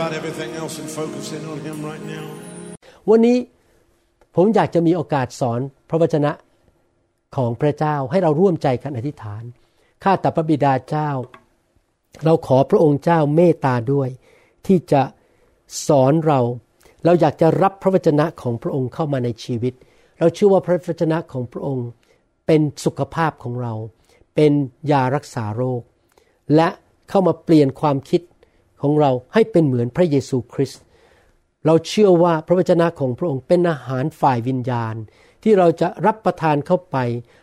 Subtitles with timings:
[0.00, 2.26] about everything else and focus in on Him right now.
[3.10, 3.38] วันนี้
[4.36, 6.32] ผมอยากจะมีโอกาสสอนพระวจนะ
[7.36, 9.42] ของพระเจ้าให้เราร่วมใจกันอธิษฐาน
[10.04, 11.10] ข้าแต่พระบิดาเจ้า
[12.24, 14.08] เราขอพระองค์เจ้าเมตตาด้วย
[14.66, 15.02] ที่จะ
[15.86, 16.40] สอนเรา
[17.04, 19.74] เราอยากจะรับพระวจนะของพระองค์เข้ามาในชีวิต
[20.18, 21.88] เราเชื่อว่าพระวจนะของพระองค์
[22.46, 23.74] เป็นสุขภาพของเรา
[24.34, 24.52] เป็น
[24.90, 25.82] ยารักษาโรค
[26.54, 26.68] และ
[27.08, 28.20] เข้ามาเปลี่ยนความคิด
[28.82, 30.82] ของเราให้เป็นเหมือนพระเยซูคริสต์
[31.66, 34.94] เราเชื่อว่าพระวจนะของพระองค์เป็นอาหารฝ่ายวิญญาณ
[35.42, 36.96] ที่เราจะรับประทานเข้าไป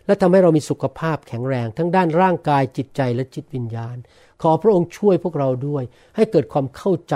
[0.05, 3.97] และทำให้เรามีสุขภาพแข็งแรง ทั้งด้านร่างกายจิตใจและจิตวิญญาณ
[4.41, 5.83] ขอพระองค์ช่วยพวกเราด้วย
[6.15, 7.15] ให้เกิดความเข้าใจ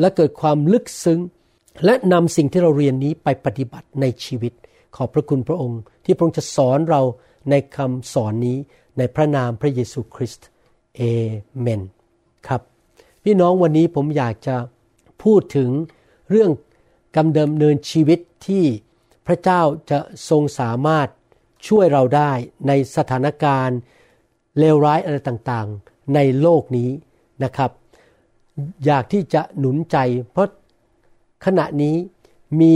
[0.00, 1.20] และเกิดความลึกซึ้ง
[1.84, 4.52] และนำสิ่งที่เราเรียนนี้ไปปฏิบัติในชีวิต
[4.96, 7.02] ขอบพระคุณพระองค์ ที่พระองค์จะสอนเรา
[7.50, 8.58] ในคำสอนนี้
[8.98, 10.46] ในพระนามพระเยซูคริสต์
[10.96, 11.02] เอ
[11.60, 11.82] เมน
[12.48, 12.62] ครับ
[13.24, 14.56] พี่น้องวันนี้ผมอยากจะ
[15.22, 15.70] พูดถึง
[16.30, 16.50] เรื่อง
[17.16, 18.64] กำเดิมเนินชีวิตที่
[19.26, 19.98] พระเจ้าจะ
[20.28, 21.08] ทรงสามารถ
[21.66, 22.32] ช่วยเราได้
[22.66, 23.78] ในสถานการณ์
[24.58, 26.90] เลวร้ายอะไรต่างๆ ในโลกนี้
[27.44, 27.70] นะครับ
[28.86, 29.96] อยากที่จะหนุนใจ
[30.32, 30.48] เพราะ
[31.44, 31.96] ขณะนี้
[32.60, 32.74] มี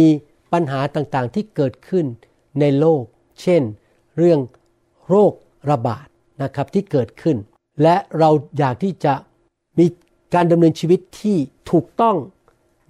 [0.53, 2.07] ปัญหาต่างๆที่เกิดขึ้น
[2.61, 3.03] ในโลก
[3.43, 3.63] เช่น
[4.19, 4.41] เรื่อง
[5.09, 5.33] โรค
[5.71, 6.07] ระบาด
[6.43, 7.37] นะครับที่เกิดขึ้น
[7.83, 9.15] และเราอยากที่จะ
[9.79, 9.87] มี
[10.35, 11.37] การดำเนินชีวิตที่
[11.71, 12.17] ถูกต้อง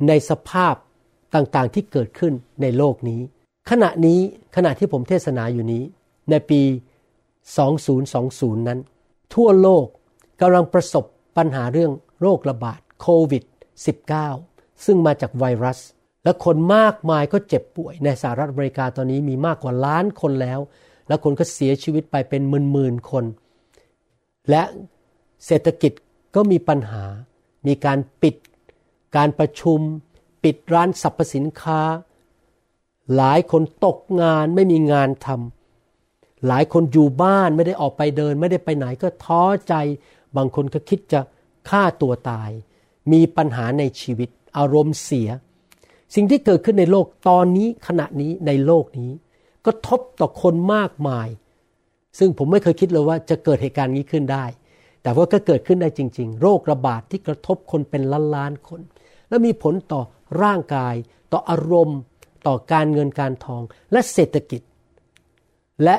[0.08, 0.75] ในสภาพ
[1.34, 2.32] ต่างๆที่เกิดขึ้น
[2.62, 3.20] ในโลกนี้
[3.70, 4.19] ขณะนี้
[4.56, 5.82] ขณะที่ผมเทศนาอยู่นี้
[6.30, 6.60] ในปี
[7.44, 8.80] 2020 นั้น
[9.34, 9.86] ทั่วโลก
[10.41, 11.04] กำลังประสบ
[11.36, 13.44] ปัญหาเรื่องโรคระบาดโควิด
[14.14, 15.78] -19 ซึ่งมาจากไวรัส
[16.24, 20.60] และคนมากมายก็เจ็บป่วย ในสหรัฐอเมริกาตอนนี้มีมากกว่าล้านคนแล้ว
[21.09, 22.42] และคนก็เสียชีวิตไปเป็น
[22.72, 23.24] หมื่นๆคน
[24.50, 24.62] และ
[25.47, 25.92] เศรษฐกิจ
[26.34, 27.04] ก็มีปัญหา
[27.66, 28.34] มีการปิด
[29.16, 29.80] การประชุม
[30.44, 31.80] ปิดร้านสรรพสินค้า
[33.16, 39.74] หลายคนตกงานไม่มีงานทำหลายคนอยู่บ้านไม่ได้ออกไปเดิน ไม่ได้ไปไหนก็ท้อใจ
[40.36, 41.20] บางคนก็คิดจะ
[41.68, 42.50] ฆ่าตัวตาย
[43.12, 45.28] มีปัญหาในชีวิต อารมณ์เสีย
[46.14, 49.12] สิ่งที่เกิดขึ้นในโลกตอนนี้ขณะนี้ในโลกนี้
[49.64, 51.28] ก็ทบต่อคนมากมาย
[52.18, 54.44] ซึ่งผมไม่เคยคิดเลยว่าจะเกิดเหตุการณ์นี้ขึ้นได้
[55.02, 58.80] แต่ว่าก็เกิดขึ้นได้จริง ๆ โรคระบาดที่กระทบคนเป็นล้านล้านๆคน
[59.28, 60.02] และมีผลต่อ
[60.42, 60.94] ร่างกาย
[61.32, 61.98] ต่ออารมณ์
[62.46, 63.62] ต่อการเงินการทอง
[63.92, 64.62] และเศรษฐกิจ
[65.84, 65.96] และ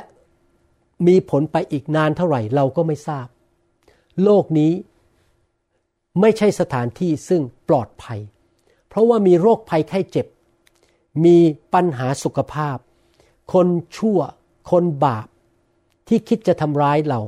[1.07, 3.27] มีผลไปอีกนานเท่าไหร่เราก็ไม่ทราบ
[4.23, 4.71] โลกนี้
[6.21, 8.19] ไม่ใช่สถานที่ซึ่งปลอดภัย
[8.87, 10.27] เพราะว่ามีโรคภัยไข้เจ็บ
[11.25, 11.37] มี
[11.73, 12.77] ปัญหาสุขภาพ
[13.53, 14.19] คนชั่ว
[14.71, 15.27] คนบาป
[16.07, 17.19] ที่คิดจะทำร้ายเรา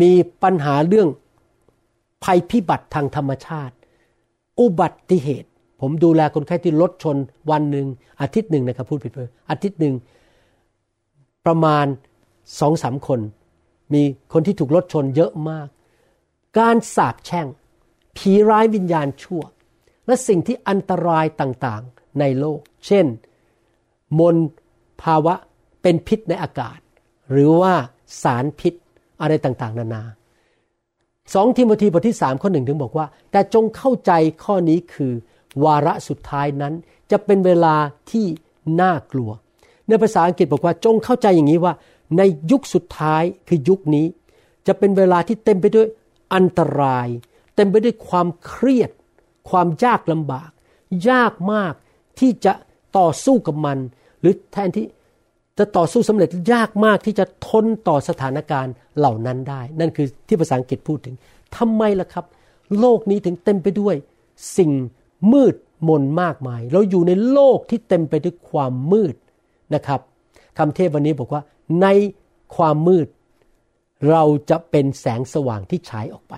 [0.00, 1.08] มีปัญหาเรื่อง
[2.24, 3.74] ภัยพิบัติทางธรรมชาติ
[4.60, 5.48] อุบัติเหตุ
[5.80, 7.16] ผมดูแลคนไข้ที่รถชน
[7.50, 7.86] วันหนึ่ง
[8.20, 9.18] อาทิตย์หนึ่งนะครับพูดผิดไป
[9.50, 9.94] อาทิตย์หนึ่ง
[11.46, 11.86] ประมาณ
[12.60, 13.20] สองสามคน
[13.92, 14.02] มี
[14.32, 15.68] คนที่ถูกรถชนเยอะมาก
[16.58, 17.46] การสาปแช่ง
[18.16, 19.42] ผีร้ายวิญญาณชั่ว
[20.06, 23.06] และสิ่งที่อันตรายต่างๆในโลก เช่น
[24.18, 24.36] มล
[25.02, 25.34] ภาวะ
[25.82, 26.78] เป็นพิษในอากาศ
[27.30, 27.74] หรือว่า
[28.22, 28.74] สารพิษ
[29.22, 30.02] อะไรต่างๆ นานา
[31.34, 34.12] สองทิโมธีบทที่สามข้อหนึ่งถึงบอกว่า แต่จงเข้าใจ
[34.44, 35.12] ข้อนี้คือ
[35.64, 36.74] วาระสุดท้ายนั้น
[37.10, 37.76] จะเป็นเวลา
[38.10, 38.26] ที่
[38.80, 39.30] น่ากลัว
[39.88, 41.72] ในภาษาอังกฤษบอกว่าจงเข้าใจอย่างนี้ว่า
[42.18, 44.06] ในยุคสุดท้ายคือยุคนี้
[44.66, 45.88] จะเป็นเวลาที่เต็มไปด้วย
[46.34, 47.08] อันตราย
[47.56, 48.90] เต็มไปด้วยความเครียด
[49.50, 50.50] ความยากลำบาก
[51.10, 51.74] ยากมาก
[52.18, 52.52] ที่จะ
[52.98, 53.78] ต่อสู้กับมัน
[54.20, 54.86] หรือแทนที่
[55.62, 61.14] จะต่อสู้สำเร็จยากมากที่จะทนต่อสถานการณ์เหล่านั้นได้ นั่นคือที่ภาษาอังกฤษพูดถึง
[61.56, 62.24] ทำไมล่ะครับ
[62.80, 63.94] โลกนี้ถึงเต็มไปด้วย
[64.58, 64.70] สิ่ง
[65.32, 65.54] มืด
[65.88, 69.14] มนมากมาย เราอยู่ในโลกที่เต็มไปด้วยความมืด
[69.74, 70.00] นะครับ
[70.58, 71.42] คำเทศวันนี้บอกว่า
[71.82, 71.86] ใน
[72.56, 73.06] ความมืด
[74.10, 76.34] เราจะเป็นแสงสว่างที่ฉายออกไป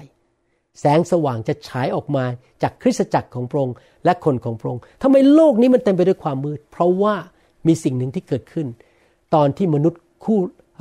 [0.81, 2.25] แสงสว่างจะฉายออกมา
[2.62, 7.15] จากคริสตจักรของพระองค์และคนของพระองค์ทำไมโลกนี้มันเต็มไปด้วยความมืด เพราะว่า
[7.67, 8.67] มีสิ่งหนึ่งที่เกิดขึ้น
[9.34, 10.38] ตอนที่มนุษย์คู่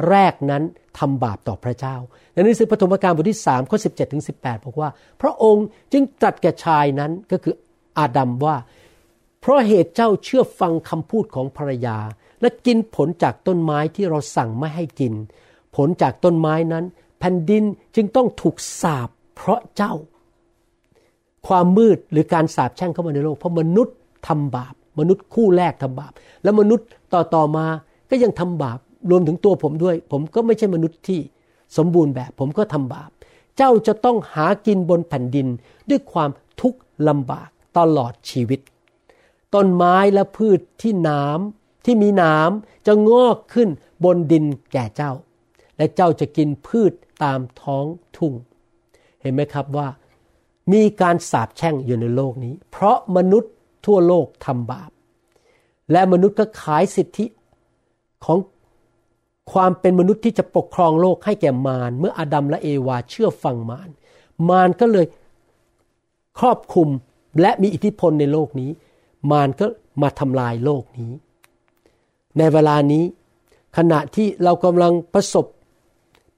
[0.10, 0.64] แรกนั้น
[1.00, 1.96] ทำบาปต่อพระเจ้า
[2.34, 4.90] ในหนังสือปฐมกาลบทที่3ข้อ17ถึง18 บอกว่า
[5.22, 7.56] พระองค์จึงตรัสแก่ชายนั้นก็คือ
[7.98, 8.56] อาดัมว่า
[9.40, 11.98] เพราะเหตุเจ้าเชื่อฟังคำพูดของภรรยา
[12.42, 15.14] และกินผลจากต้นไม้ที่เราสั่งไม่ให้กิน
[15.76, 16.86] ผลจากต้นไม้นั้น
[17.20, 17.64] แผ่นดิน
[17.96, 19.94] จึงต้องถูกสาบเพราะเจ้า
[21.48, 23.96] ความมืดหรือการสาบแช่งเข้ามาในโลก เพราะมนุษย์
[24.28, 26.14] ทำบาป มนุษย์คู่แรกทำบาป
[26.44, 27.66] แล้วมนุษย์ต่อต่อมา
[28.16, 28.80] ก็ยังทำบาป
[29.10, 31.20] รวมถึงตัวผมด้วย ผมก็ไม่ใช่มนุษย์ที่
[31.78, 33.10] สมบูรณ์แบบ ผมก็ทำบาป
[33.58, 35.48] เจ้าจะต้องหากินบนแผ่นดิน
[35.90, 36.30] ด้วยความ
[36.62, 38.60] ทุกข์ลำบากตลอดชีวิต
[39.54, 43.70] ต้นไม้และพืชที่น้ำที่มีน้ำจะงอกขึ้น
[44.04, 45.12] บนดินแก่เจ้า
[45.78, 46.94] และเจ้าจะกินพืช
[47.24, 47.86] ตามท้อง
[48.18, 48.34] ทุ่ง
[49.22, 49.88] เห็นไหมครับว่า
[50.72, 53.54] มีการสาปแช่งอยู่ในโลกนี้ เพราะมนุษย์
[53.86, 54.92] ทั่วโลกทำบาป
[55.92, 57.26] และมนุษย์ก็ขายสิทธิ
[58.26, 58.38] ของ
[59.52, 63.90] ความเป็นมนุษย์ที่จะปกครองโลกให้แก่มารเมื่ออาดัมและเอวาเชื่อฟังมาร
[64.50, 65.06] มารก็เลย
[66.40, 66.90] ครอบคุม
[67.42, 68.72] และมีอิทธิพลในโลกนี้
[69.32, 69.66] มารก็
[70.02, 71.12] มาทำลายโลกนี้
[72.38, 73.04] ในเวลานี้
[73.78, 75.46] ขณะที่เรากำลังประสบ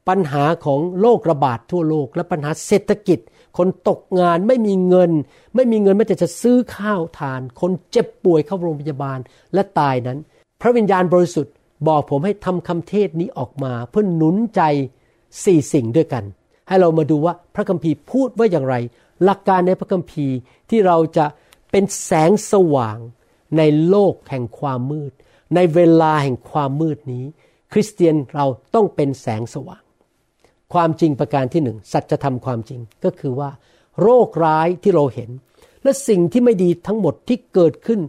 [0.08, 3.20] ปัญหาของโรคระบาดทั่วโลก และปัญหาเศรษฐกิจ
[3.58, 5.12] คนตกงานไม่มีเงิน
[5.56, 9.20] ไม่มีเงินแม้แต่จะซื้อข้าวทาน คนเจ็บป่วยเข้าโรงพยาบาล
[9.54, 10.18] และตายนั้น
[10.62, 11.54] พระวิญญาณบริสุทธิ์
[11.88, 14.62] บอกผมให้ทำคำเทศนี้ออกมา เพื่อหนุนใจ
[15.44, 16.24] สี่สิ่งด้วยกัน
[16.68, 18.76] ให้เรามาดูว่าพระคัมภีร์พูดว่าอย่างไร
[19.24, 20.36] หลักการในพระคัมภีร์
[20.70, 21.26] ที่เราจะ
[21.72, 22.98] เป็นแสงสว่าง
[23.58, 25.12] ในโลกแห่งความมืด
[25.56, 27.26] ในเวลาแห่งความมืดนี้
[27.74, 28.46] คริสเตียนเรา
[28.76, 29.84] ต้องเป็นแสงสว่าง
[30.74, 33.50] ความจริงประการที่หนึ่งสัจธรรมความจริงก็คือว่า
[34.02, 35.30] โรคร้ายที่เราเห็น
[35.84, 38.00] และสิ่งที่ไม่ดีทั้งหมดที่เกิดขึ้น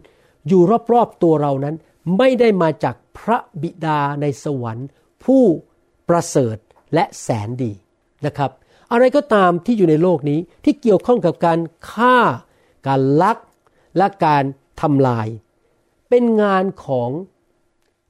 [0.47, 0.61] อยู่
[0.93, 1.75] รอบๆตัวเรานั้น
[2.17, 4.87] ไม่ได้มาจากพระบิดาในสวรรค์
[5.23, 5.43] ผู้
[6.09, 6.57] ประเสริฐ
[6.93, 7.73] และแสนดี
[8.25, 8.51] นะครับ
[8.91, 11.59] อะไรก็ตามที่อยู่ในโลกนี้ที่เกี่ยวข้องกับการ
[11.91, 12.17] ฆ่า
[12.87, 13.37] การลัก
[13.97, 14.43] และการ
[14.81, 15.27] ทำลาย
[16.09, 17.09] เป็นงานของ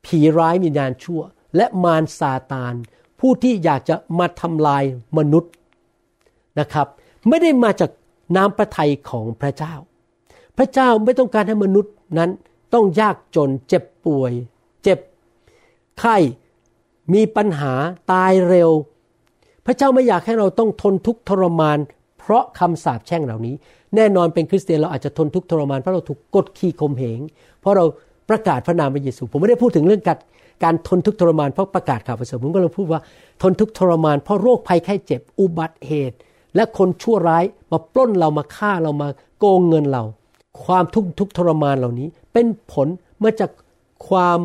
[0.05, 1.21] ผีร้ายมีญาณชั่ว
[1.55, 2.73] และมารซาตาน
[3.19, 4.83] ผู้ที่อยากจะมาทำลาย
[5.17, 5.51] มนุษย์
[6.59, 6.87] นะครับ
[7.27, 7.91] ไม่ได้มาจาก
[8.35, 9.73] น้ำประทัยของพระเจ้า
[10.57, 12.31] พระเจ้าไม่ต้องการให้มนุษย์นั้น
[12.73, 14.33] ต้องยากจนเจ็บป่วย
[14.83, 14.99] เจ็บ
[15.99, 16.17] ไข้
[17.13, 17.73] มีปัญหา
[18.11, 18.69] ตายเร็ว
[19.65, 21.77] พระเจ้าไม่อยากให้เราต้องทนทุกข์ทรมาน
[22.19, 23.55] เพราะคำสาปแช่งเหล่านี้
[23.95, 27.19] แน่นอนเป็นคริสเตียนเราอาจจะทนทุกข์ทรมาน เพราะเราถูกกดขี่ข่มเหง
[27.61, 27.85] เพราะเรา
[28.29, 30.17] ประกาศพระนามพระเยซู ผมไม่ได้พูดถึงเรื่องการ
[30.63, 33.01] การทนทุกข์ทรมานเพราะประกาศข่าวประเสริฐผมก็เลยพูดว่า
[33.41, 36.17] ทนทุกข์ทรมาน เพราะโรคภัยไข้เจ็บ อุบัติเหตุ
[36.55, 39.07] และคนชั่วร้ายมาปล้นเรามาฆ่าเรามา
[39.39, 40.03] โกงเงินเรา
[40.65, 42.87] ความทุกข์ทุกทรมานเหล่านี้ เป็นผล
[43.23, 43.51] มาจาก
[44.07, 44.39] ความ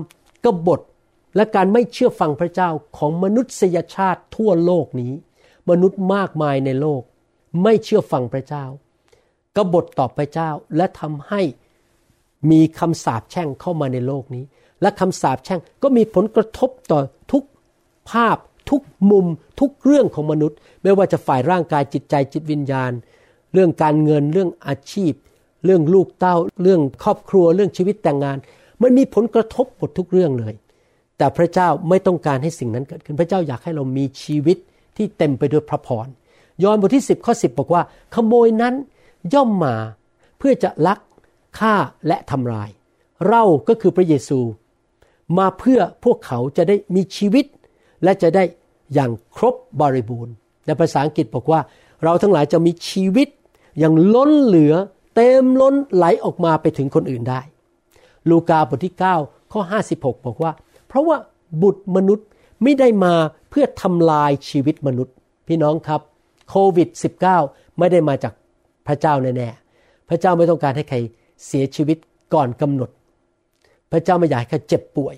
[0.44, 0.81] กบฏ
[1.37, 5.12] และการไม่เชื่อฟังพระเจ้าของมนุษยชาติทั่วโลกนี้
[5.71, 7.02] มนุษย์มากมายในโลก
[7.62, 8.64] ไม่เชื่อฟังพระเจ้า
[9.57, 11.42] กบฏต่อพระเจ้าและทำให้
[12.50, 14.45] มีคำสาปแช่งเข้ามาในโลกนี้
[14.83, 17.00] และคำสาปแช่งก็มีผลกระทบต่อ
[17.33, 17.45] ทุก
[18.11, 18.37] ภาพ
[18.71, 19.26] ทุกมุม
[19.61, 22.92] ทุกเรื่องของมนุษย์ ไม่ว่าจะฝ่ายร่างกายจิตใจจิตวิญญาณ
[23.52, 25.12] เรื่องการเงินเรื่องอาชีพ
[25.64, 28.38] เรื่องลูกเต้า เรื่องครอบครัวเรื่องชีวิตแต่งงาน
[28.83, 30.54] มันมีผลกระทบหมดทุกเรื่องเลย
[31.19, 34.59] แต่พระเจ้าไม่ต้องการให้สิ่งนั้นเกิดขึ้นพระเจ้าอยากให้เรามีชีวิต
[34.97, 36.07] ที่เต็มไปด้วยพระพร
[36.62, 37.83] ยอห์นบทที่ 10ข้อ10 บอกว่า
[38.14, 38.75] ขโมยนั้น
[39.35, 39.76] ย่อมมา
[40.38, 40.99] เพื่อจะลัก
[41.59, 41.75] ฆ่า
[42.07, 42.71] และทำลาย
[43.28, 44.40] เราก็คือพระเยซู
[45.38, 47.47] มาเพื่อพวกเขาจะได้มีชีวิต
[48.02, 48.45] และจะได้
[48.95, 50.35] อย่างครบบริบูรณ์
[50.66, 51.61] ในภาษาอังกฤษบอกว่า
[52.04, 53.28] เราทั้งหลายจะมีชีวิต
[53.78, 54.75] อย่างล้นเหลือ
[55.14, 57.40] เต็มล้นไหลออกมาไปถึงคนอื่นได้
[58.28, 59.61] ลูกาบทที่ 9 ข้อ
[59.95, 60.52] 56 บอกว่า
[60.88, 61.16] เพราะว่า
[61.62, 62.26] บุตรมนุษย์
[62.62, 63.14] ไม่ได้มา
[63.50, 65.14] เพื่อทำลายชีวิตมนุษย์
[65.49, 66.00] พี่น้องครับ
[66.49, 66.88] โควิด
[67.35, 68.33] -19 ไม่ได้มาจาก
[68.87, 70.99] พระเจ้าแน่ๆ พระเจ้าไม่ต้องการให้ใคร
[71.47, 71.99] เสียชีวิต
[72.35, 72.90] ก่อนกำหนด
[73.92, 75.14] พระเจ้าไม่อยากให้ใครเจ็บป่วย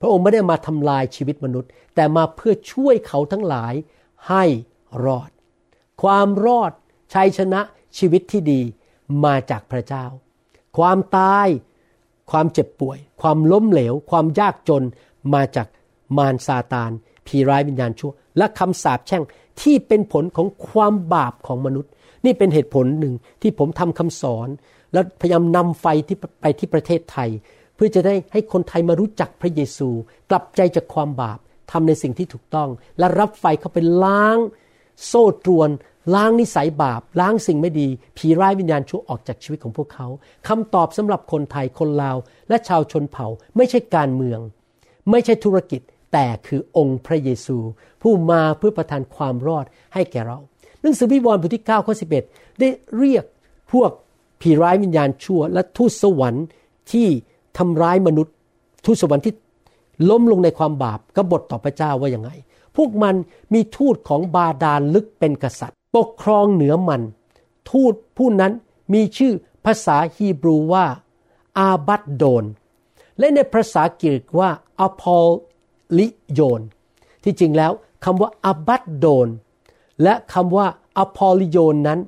[0.00, 3.74] พระองค์ไม่ได้มาทำลายชีวิตมนุษย์ แต่มาเพื่อช่วยเขาทั้งหลาย
[4.28, 4.44] ให้
[5.04, 5.30] รอด
[6.02, 6.72] ความรอด
[7.14, 7.60] ชัยชนะ
[7.98, 8.60] ชีวิตที่ดี
[9.24, 10.04] มาจากพระเจ้า
[10.78, 11.48] ความตาย
[12.30, 14.84] ความเจ็บป่วย ความล้มเหลว ความยากจน
[15.34, 15.66] มาจาก
[16.16, 16.90] มารซาตาน
[17.26, 19.22] ผีร้ายวิญญาณชั่ว และคำสาปแช่ง
[19.62, 21.90] ที่เป็นผลของความบาปของมนุษย์
[22.24, 24.48] นี่เป็นเหตุผลหนึ่งที่ผมทำคำสอน
[24.92, 27.30] แล้วพยายามนำไฟที่ไปที่ประเทศไทย
[27.74, 29.88] เพื่อจะได้ให้คนไทยมารู้จักพระเยซู
[30.30, 31.38] กลับใจจากความบาป
[31.70, 34.38] ทำในสิ่งที่ถูกต้อง และรับไฟเข้าไปล้าง
[35.06, 35.70] โซ่ตรวน
[36.14, 40.06] ล้างนิสัยบาป ล้างสิ่งไม่ดี ผีร้ายวิญญาณชั่วออกจากชีวิตของพวกเขา
[40.48, 42.16] คำตอบสำหรับคนไทยคนลาว
[42.48, 44.40] และชาวชนเผ่า ไม่ใช่การเมือง
[45.10, 45.80] ไม่ใช่ธุรกิจ
[46.12, 47.58] แต่คือองค์พระเยซู
[48.02, 50.38] ผู้มาเพื่อประทานความรอดให้แก่เรา
[50.80, 51.94] หนังสือวิวรณ์บทที่9ข้อ
[52.26, 53.24] 11 ได้เรียก
[53.72, 53.90] พวก
[54.40, 56.46] ผีร้ายวิญญาณชั่ว และทูตสวรรค์
[56.92, 57.06] ที่
[57.58, 58.34] ทำร้ายมนุษย์
[58.84, 59.34] ทูตสวรรค์ที่
[60.10, 62.30] ล้มลงในความบาปกบฏต่อพระเจ้าว่าอย่างไง
[62.76, 63.14] พวกมัน
[63.54, 67.02] มีทูตของบาดาลลึกเป็นกษัตริย์ ปกครองเหนือมัน
[67.70, 68.52] ทูตผู้นั้น
[68.92, 69.32] มีชื่อ
[69.64, 70.86] ภาษาฮีบรูว่า
[71.58, 72.44] อาบัดโดน
[73.18, 75.28] และในภาษากรีกว่าอพอล
[75.98, 76.62] ลิโยน
[77.24, 77.72] ที่จริงแล้ว
[78.04, 79.28] คำว่าอาบัดโดน
[80.02, 80.66] และคำว่า
[80.96, 82.00] อพอลิโยนนั้น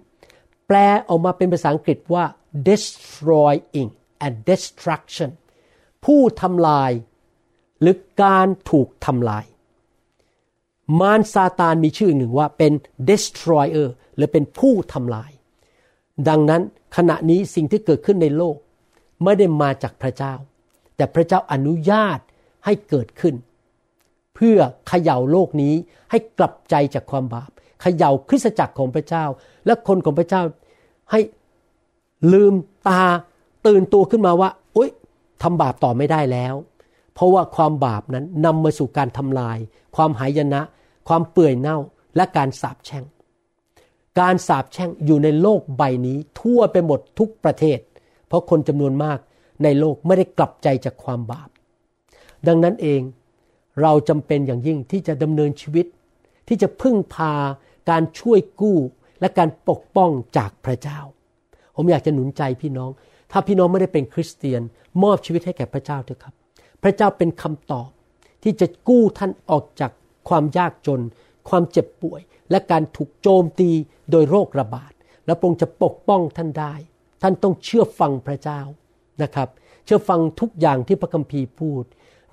[0.67, 0.77] แปล
[1.09, 2.25] ออกมาเป็นภาษาอังกฤษว่า
[2.69, 3.91] destroying
[4.25, 5.31] and destruction
[6.05, 6.91] ผู้ทำลาย
[7.81, 9.45] หรือการถูกทำลาย
[10.99, 12.73] มารซาตานมีชื่อหนึ่งว่าเป็น
[13.09, 15.31] destroyer หรือเป็นผู้ทำลาย
[16.29, 16.63] ดังนั้น
[16.97, 18.57] ขณะนี้สิ่งที่เกิดขึ้นในโลก
[19.25, 20.35] ไม่ได้มาจากพระเจ้า
[20.97, 22.19] แต่พระเจ้าอนุญาต
[22.65, 23.35] ให้เกิดขึ้น
[24.35, 25.75] เพื่อเขย่าโลกนี้
[26.11, 27.51] ให้กลับใจจากความบาป
[27.83, 29.25] เขย่าคริสตจักรของพระเจ้า
[29.67, 30.43] และคนของพระเจ้า
[31.11, 31.21] ให้
[32.33, 32.55] ลืม
[32.89, 33.05] ตา
[33.67, 34.91] ตื่นตัวขึ้นมาว่าอุ้ย
[35.43, 36.55] ทำบาปต่อไม่ได้แล้ว
[37.15, 39.59] เพราะว่าความบาปนั้นนำมาสู่การทำลาย
[39.97, 40.63] ความหายนะ
[41.09, 41.79] ความเปื่อยเน่า
[42.17, 43.05] และการสาปแช่ง
[44.21, 47.79] การสาปแช่งอยู่ในโลกใบนี้ทั่วไปหมดทุกประเทศ
[48.29, 49.19] เพราะคนจำนวนมาก
[49.63, 51.49] ในโลกไม่ได้กลับใจจากความบาป
[52.47, 53.01] ดังนั้นเอง
[53.83, 55.87] เราจำเป็นอย่างยิ่งที่จะดำเนินชีวิต
[56.49, 57.33] ที่จะพึ่งพา
[57.91, 58.79] การช่วยกู้
[59.21, 60.99] และการปกป้องจากพระเจ้า
[61.77, 62.91] ผมอยากจะหนุนใจพี่น้อง
[63.31, 64.63] ถ้าพี่น้องไม่ได้เป็นคริสเตียน
[65.03, 66.35] มอบชีวิตให้แก่พระเจ้าเถอะครับ
[66.83, 67.89] พระเจ้าเป็นคำตอบ
[68.43, 69.91] ที่จะกู้ท่านออกจาก
[70.31, 71.01] ความยากจน
[71.49, 72.21] ความเจ็บป่วย
[72.51, 73.71] และการถูกโจมตี
[74.11, 74.93] โดยโรคระบาด
[75.27, 76.75] และพระองค์จะปกป้องท่านได้
[77.23, 78.61] ท่านต้องเชื่อฟังพระเจ้า
[79.23, 79.49] นะครับ
[79.85, 81.85] เชื่อฟังทุกอย่างที่พระคัมภีร์พูด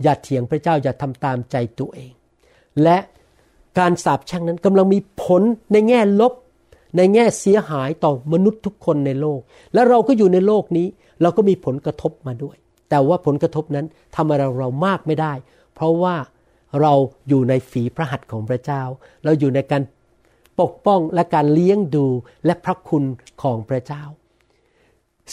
[0.04, 2.14] อย่าเถียงพระเจ้าอย่าทำตามใจตัวเอง
[2.84, 2.98] และ
[3.80, 6.34] การสาปแช่งนั้นกำลังมีผลในแง่ลบ
[6.98, 9.40] ในแง่เสียหายต่อมนุษย์ทุกคนในโลก
[9.74, 10.88] และเราก็อยู่ในโลกนี้
[11.22, 12.58] เราก็มีผลกระทบมาด้วย
[12.90, 13.86] แต่ว่าผลกระทบนั้น
[14.16, 15.34] ทำอะไรเรามากไม่ได้
[15.76, 16.16] เพราะว่า
[16.82, 16.94] เรา
[17.28, 18.84] อยู่ในฝีพระหัตถ์ของพระเจ้า
[19.24, 19.82] เราอยู่ในการ
[20.60, 22.06] ปกป้องและการเลี้ยงดู
[22.46, 23.04] และพระคุณ
[23.42, 24.04] ของพระเจ้า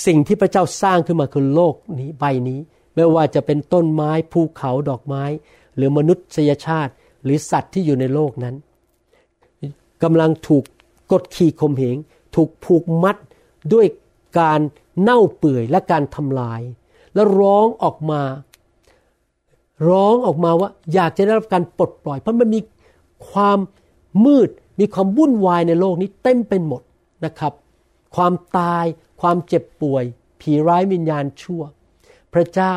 [0.06, 2.60] สิ่งที่พระเจ้าสร้างขึ้นมาคือโลกนี้ใบนี้
[2.94, 5.24] ไม่ว่าจะเป็นต้นไม้ภูเขาดอกไม้
[5.76, 6.92] หรือมนุษยชาติ
[7.24, 8.54] หรือสัตว์ที่อยู่ในโลกนั้น
[10.02, 10.64] กำลังถูก
[11.12, 11.96] กดขี่ข่มเหง
[12.34, 13.16] ถูกผูกมัด
[13.72, 13.86] ด้วย
[14.40, 14.60] การ
[15.00, 16.60] เน่าเปื่อยและการทำลาย
[17.14, 18.22] แล้วร้องออกมา
[19.88, 22.60] ร้องออกมาว่าอยากจะได้รับการปลดปล่อย เพราะมันมี
[23.30, 23.58] ความ
[24.24, 24.48] มืด
[24.80, 26.82] มีความวุ่นวายในโลกนี้เต็มเป็นหมด
[27.24, 27.52] นะครับ
[28.16, 28.84] ความตาย
[29.20, 30.04] ความเจ็บป่วย
[30.40, 31.62] ผีร้ายวิญญาณชั่ว
[32.34, 32.74] พระเจ้า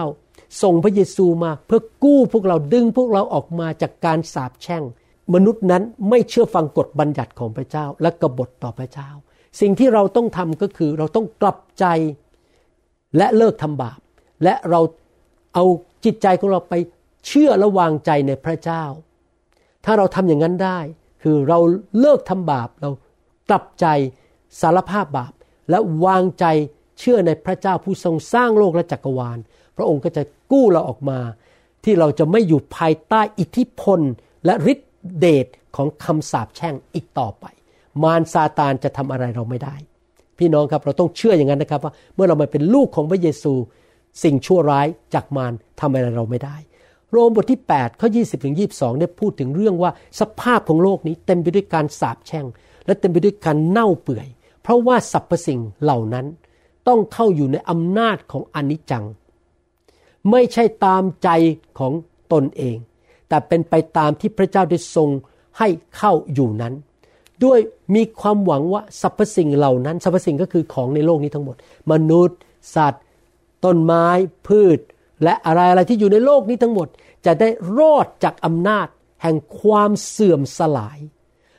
[0.62, 4.84] ส่งพระเยซูมาเพื่อกู้พวกเราดึงพวกเราออกมาจากการสาปแช่ง
[5.34, 9.10] มนุษย์นั้นไม่เชื่อฟังกฎบัญญัติของพระเจ้าและกบฏต่อพระเจ้า
[9.62, 11.86] สิ่งที่เราต้องทำก็คือเราต้องกลับใจ
[13.18, 14.00] และเลิกทำบาป
[14.44, 14.82] และเรา
[15.54, 15.66] เอา
[16.06, 16.74] จิตใจของเราไป
[17.27, 18.84] เชื่อและวางใจในพระเจ้า
[19.86, 20.80] ถ้าเราทำอย่างนั้นได้
[21.24, 21.60] คือเรา
[22.00, 22.89] เลิกทำบาปเรา
[23.50, 23.86] กลับใจ
[24.62, 25.34] สารภาพบาป
[25.70, 26.46] และวางใจ
[27.00, 29.38] เชื่อในพระเจ้าผู้ทรงสร้างโลกและจักรวาล
[29.77, 31.20] พระองค์ก็จะกู้เราออกมา
[31.84, 34.00] ที่เราจะไม่อยู่ภายใต้อิทธิพล
[34.46, 34.88] และฤทธิ
[35.20, 37.46] เดชของคำสาปแช่งอีกต่อไป
[38.04, 39.75] มารซาตานจะทำอะไรเราไม่ได้
[40.38, 43.54] พี่น้องครับเราต้องเชื่ออย่างนั้นนะครับว่าเมื่อเรามาเป็นลูกของพระเยซู
[44.24, 46.55] สิ่งชั่วร้ายจากมารทำอะไรเราไม่ได้
[47.12, 52.45] โรมบทที่8ข้อ20ถึง22เนี่ยพูดถึงเรื่องว่าสภาพของโลกนี้เต็มไปด้วยการสาปแช่ง
[52.86, 54.27] และเต็มไปด้วยการเน่าเปื่อย
[54.62, 56.25] เพราะว่าสรรพสิ่งเหล่านั้น
[56.88, 59.05] ต้องเข้าอยู่ในอำนาจของอนิจจัง
[60.31, 61.29] ไม่ใช่ตามใจ
[61.79, 61.93] ของ
[62.33, 62.77] ตนเอง
[63.29, 65.09] แต่เป็นไปตามที่พระเจ้าได้ทรง
[65.57, 66.74] ให้เข้าอยู่นั้น
[67.43, 67.59] ด้วย
[67.95, 71.55] มีความหวังว่าสรรพสิ่งเหล่านั้นสรรพสิ่งก็คือของในโลกนี้ทั้งหมด
[71.91, 72.38] มนุษย์
[72.75, 73.03] สัตว์
[73.66, 74.08] ต้นไม้
[74.48, 74.80] พืช
[75.24, 76.88] และอะไรอะไรที่อยู่ในโลกนี้ทั้งหมด
[77.26, 78.88] จะได้รอดจากอำนาจ
[79.24, 81.00] แห่งความเสื่อมสลาย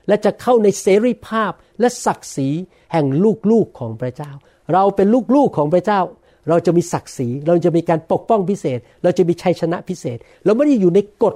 [0.09, 2.49] และจะเข้าในเสรีภาพและศักดิ์ศรี
[2.93, 3.07] แห่ง
[3.51, 4.33] ลูกๆของพระเจ้า
[4.73, 6.01] เราเป็นลูกๆของพระเจ้า
[6.49, 11.35] เราจะมีศักดิ์ศรี เราจะมีการปกป้องพิเศษ เราจะมีชัยชนะพิเศษ เราไม่ได้อยู่ในกฎ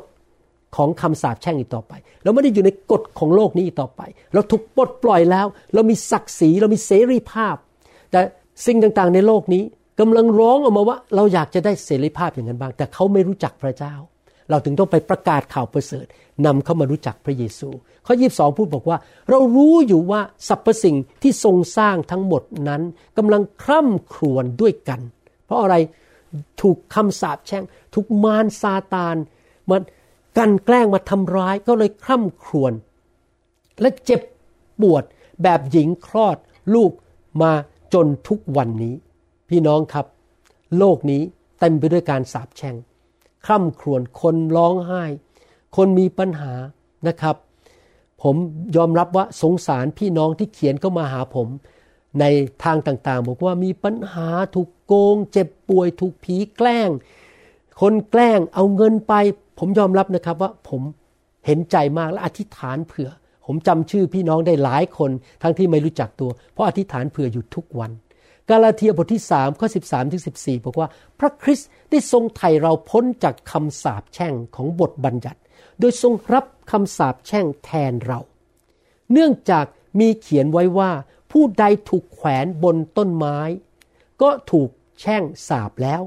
[0.76, 1.92] ของคำสาปแช่งอีกต่อไป
[2.22, 4.02] เราไม่ได้อยู่ในกฎของโลกนี้อีกต่อไป
[4.34, 7.56] เราถูกปลดปล่อยแล้ว เรามีศักดิ์ศรี เรามีเสรีภาพ
[8.10, 8.20] แต่
[8.66, 9.62] สิ่งต่างๆในโลกนี้
[10.00, 13.94] กำลังร้องออกมาว่า เราอยากจะได้เสรีภาพอย่างนั้นบ้าง แต่เขาไม่รู้จักพระเจ้า
[14.50, 16.06] เราถึงต้องไปประกาศข่าวประเสริฐ
[16.46, 17.68] นำเขามารู้จักพระเยซู
[18.06, 18.98] ข้อยีบสองพูดบอกว่า
[19.30, 22.82] เรารู้อยู่ว่าสรรพสิ่งที่ทรงสร้างทั้งหมดนั้น
[23.18, 25.00] กำลังคร่ำครวญด้วยกัน
[25.44, 25.74] เพราะอะไร
[26.60, 29.16] ถูกคำสาปแช่ง ถูกมารซาตาน
[29.70, 29.82] มัน
[30.38, 32.72] กันแกล้งมาทำร้ายก็เลยคร่ำครวญ
[33.80, 34.20] และเจ็บ
[34.80, 35.04] ปวด
[35.42, 36.36] แบบหญิงคลอด
[36.74, 36.92] ลูก
[37.42, 37.52] มา
[37.94, 38.94] จนทุกวันนี้
[39.52, 40.06] พี่น้องครับ
[40.78, 41.22] โลกนี้
[41.60, 42.76] เต็มไปด้วยการสาปแช่ง
[43.46, 45.02] คร่ำครวญคนร้องไห้
[45.76, 46.52] คนมีปัญหา
[47.08, 47.36] นะครับ
[48.22, 48.36] ผม
[48.76, 51.48] ยอมรับว่าสงสารพี่น้องที่เขียนเข้ามาหาผม
[52.20, 52.24] ใน
[52.64, 56.90] ทางต่างๆ บอกว่ามีปัญหาถูกโกง เจ็บป่วยถูกผีแกล้ง
[57.80, 59.14] คนแกล้งเอาเงินไป
[59.58, 60.82] ผมยอมรับนะครับว่าผม
[61.46, 63.08] เห็นใจมากและอธิษฐานเผื่อ
[63.46, 65.10] ผมจำชื่อพี่น้องได้หลายคน
[65.42, 67.92] ทั้งที่ไม่รู้จักตัว เพราะอธิษฐานเผื่ออยู่ทุกวัน
[68.50, 75.40] กาลาเทียบทที่3ข้อ13ถึง14 บอกว่า พระคริสต์ได้ทรงไถ่เราพ้นจากคำสาปแช่งของบทบัญญัติ
[75.80, 78.20] โดยทรงรับคำสาปแช่งแทนเรา
[79.12, 79.64] เนื่องจาก
[80.00, 80.90] มีเขียนไว้ว่า
[81.30, 83.38] ผู้ใดถูกแขวนบนต้นไม้
[84.22, 84.68] ก็ถูก
[85.00, 86.02] แช่งสาปแล้ว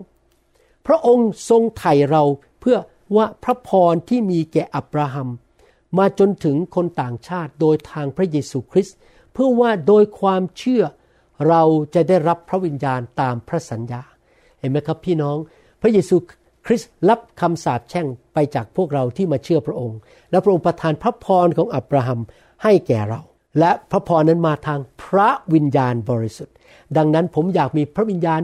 [0.85, 2.23] พระองค์ทรงไถ่เรา
[2.59, 2.77] เพื่อ
[3.15, 5.29] ว่าพระพรที่มีแก่อับราฮัม
[5.97, 8.97] มาจนถึงคนต่างชาติโดยทางพระเยซูคริสต์
[9.33, 10.83] เพื่อว่าโดยความเชื่อ
[11.49, 11.61] เรา
[11.95, 14.01] จะได้รับพระวิญญาณตามพระสัญญา
[14.59, 15.37] เห็นไหมครับพี่น้อง
[15.81, 16.17] พระเยซู
[16.65, 19.99] คริสต์รับคำสาปแช่งไปจากพวกเราที่มาเชื่อพระองค์
[20.31, 22.19] และพระองค์ประทานพระพรของอับราฮัม
[22.63, 23.21] ให้แก่เรา
[23.59, 26.55] และพระพรนั้นมาทางพระวิญญาณบริสุทธิ์
[26.97, 28.41] ดังนั้นผมอยากมีพระวิญญาณ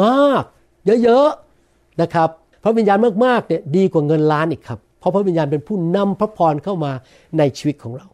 [0.00, 2.28] มากๆ เยอะๆนะครับ
[2.64, 6.92] พระวิญญาณมากๆเนี่ยดีกว่าเงินล้านอีกครับ เพราะพระวิญญาณเป็นผู้นำพระพรเข้ามา
[7.38, 8.06] ในชีวิตของเรา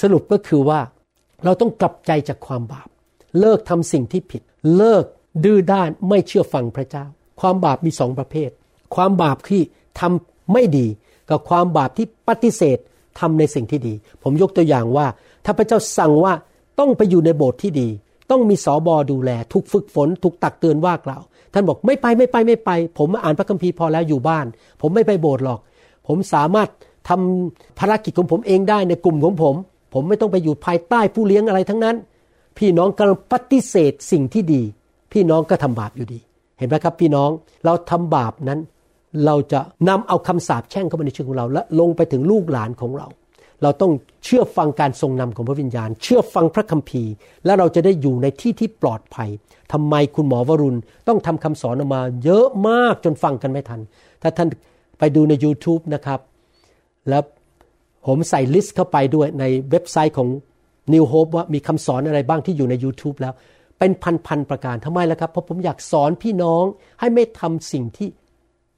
[0.00, 0.80] สรุปก็คือว่า
[1.44, 2.88] เราต้องกลับใจจากความบาป
[3.40, 4.42] เลิกทำสิ่งที่ผิด
[4.76, 5.04] เลิก
[5.44, 7.04] ดื้อด้านไม่เชื่อฟังพระเจ้า
[7.40, 8.50] ความบาปมีสองประเภท
[8.94, 9.60] ความบาปที่
[10.00, 10.86] ทำไม่ดี
[11.30, 12.78] กับความบาปที่ปฏิเสธ
[13.20, 15.06] ทำในสิ่งที่ดี ผมยกตัวอย่างว่า
[15.44, 16.32] ถ้าพระเจ้าสั่งว่า
[16.78, 17.88] ต้องไปอยู่ในโบสถ์ที่ดี
[18.30, 24.46] ต้องมีสอบอดูแล ถูกฝึกฝน ถูกตักเตือนว่ากล่าว ท่านบอกไม่ไปไม่ไปไม่ไป ผมอ่านพระคัมภีร์พอแล้วอยู่บ้าน
[24.80, 25.60] ผมไม่ไปโบสถ์หรอก
[26.06, 26.68] ผมสามารถ
[27.08, 29.54] ทำภารกิจของผมเองได้ในกลุ่มของผม
[29.94, 31.96] ผมไม่ต้องไปอยู่ภายใต้ผู้เลี้ยงอะไรทั้งนั้น
[32.58, 34.62] พี่น้องกำลังปฏิเสธสิ่งที่ดี
[35.12, 36.20] พี่น้องก็ทำบาปอยู่ดี
[36.58, 37.30] เห็นไหมครับพี่น้อง
[37.64, 38.60] เราทำบาปนั้น
[39.24, 43.06] เราจะนำเอาคำสาปแช่งเข้ามาในชีวิตของเรา และลงไปถึงลูกหลานของเรา
[43.62, 43.92] เราต้อง
[44.24, 47.12] เชื่อฟังการทรงนำของพระวิญญาณ เชื่อฟังพระคัมภีร์
[47.44, 49.28] และเราจะได้อยู่ในที่ที่ปลอดภัย
[49.72, 53.80] ทำไมคุณหมอวรุณต้องทำคำสอนออกมา เยอะมากจนฟังกันไม่ทัน
[54.22, 54.48] ถ้าท่าน
[54.98, 56.20] ไปดูใน YouTube นะครับ
[57.08, 57.22] แล้ว
[58.06, 60.28] ผมใส่ลิสต์เข้าไปด้วยในเว็บไซต์ของ
[60.94, 63.34] New Hope ว่ามีคำสอนอะไรบ้างที่อยู่ใน YouTube แล้ว
[63.78, 63.92] เป็น
[64.26, 66.64] พันๆประการทำไมล่ะครับ เพราะผมอยากสอนพี่น้อง
[67.00, 68.08] ให้ไม่ทำสิ่งที่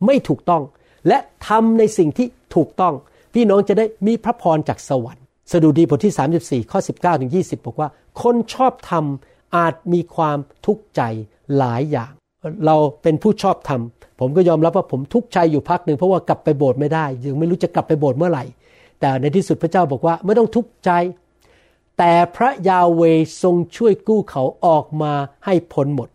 [0.07, 0.63] ไม่ถูกต้อง
[1.09, 1.19] และ
[1.49, 2.95] ทำในสิ่งที่ถูกต้อง
[3.35, 7.89] พี่น้องจะได้มีพระพรจากสวรรค์ สดุดีบทที่ 34 ข้อ 19ถึง20 บอกว่า
[8.23, 11.03] คนชอบทำอาจมีความทุกข์ใจ
[11.59, 12.13] หลายอย่าง
[12.67, 13.81] เราเป็นผู้ชอบธรรม
[14.21, 18.45] ผมก็ยอมรับว่าผมทุกข์ใจอยู่พักหนึ่งเพราะว่ากลับไปโบสถ์ไม่ได้ยังไม่รู้จะกลับไปโบสถ์เมื่อไหร่
[19.01, 20.91] แต่ในที่สุดพระเจ้าบอกว่าไม่ต้องทุกข์ใจ
[22.03, 23.03] แต่พระยาเว
[23.43, 25.13] ทรงช่วยกู้เขาออกมา
[25.45, 26.09] ให้พ้นหมด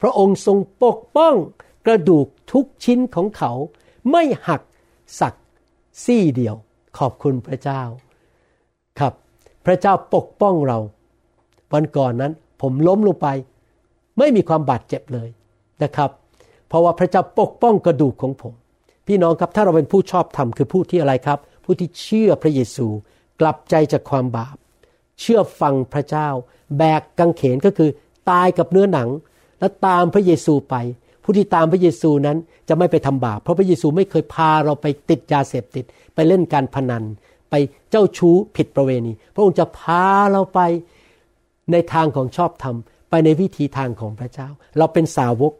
[0.00, 1.34] พระองค์ทรงปกป้อง
[1.86, 3.52] กระดูกทุกชิ้นของเขา
[4.10, 4.62] ไม่หัก
[5.20, 5.34] สัก
[6.04, 6.54] ซี่เดียว
[6.98, 7.82] ขอบคุณพระเจ้า
[8.98, 9.12] ครับ
[9.66, 10.78] พระเจ้าปกป้องเรา
[11.72, 13.28] วันก่อนนั้นผมล้มลงไป
[14.18, 15.28] ไม่มีความบาดเจ็บเลย
[15.82, 16.10] นะครับ
[16.68, 18.54] เพราะว่าพระเจ้าปกป้องกระดูกของผม
[19.06, 22.86] พี่น้องครับถ้าเราเป็นผู้ชอบธรรมคือผู้ที่อะไรครับ ผู้ที่เชื่อพระเยซู
[23.40, 24.56] กลับใจจากความบาป
[25.22, 26.28] เชื่อฟังพระเจ้า
[26.78, 27.90] แบกกังเขนก็คือ
[28.30, 29.08] ตายกับเนื้อหนัง
[29.58, 30.74] แล้วตามพระเยซูไป
[31.22, 37.04] ผู้ที่ตามพระเยซูนั้นจะไม่ไปทำบาปเพราะพระเยซูไม่เคยพาเราไปติดยาเสพติด ไปเล่นการพนัน
[37.50, 37.54] ไป
[37.90, 40.60] เจ้าชู้ผิดประเวณี พระองค์จะพาเราไป
[41.72, 42.76] ในทางของชอบธรรม
[43.10, 45.52] ไปในวิธีทางของพระเจ้า เราเป็นสาวก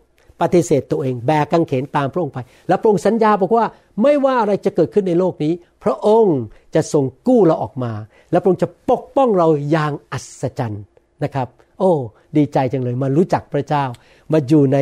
[0.42, 3.66] ปฏิเสธตัวเอง แบกกังเขนตามพระองค์ไป แล้วพระองค์สัญญาบอกว่า
[4.02, 5.52] ไม่ว่าอะไรจะเกิดขึ้นในโลกนี้
[5.85, 6.38] พระองค์
[6.74, 7.92] จะทรงกู้เราออกมา
[8.31, 10.85] และพระองค์จะปกป้องเราอย่างอัศจรรย์
[11.24, 11.92] นะครับ โอ้
[12.37, 13.85] ดีใจจังเลยมารู้จักพระเจ้า
[14.33, 14.78] มาอยู่ใน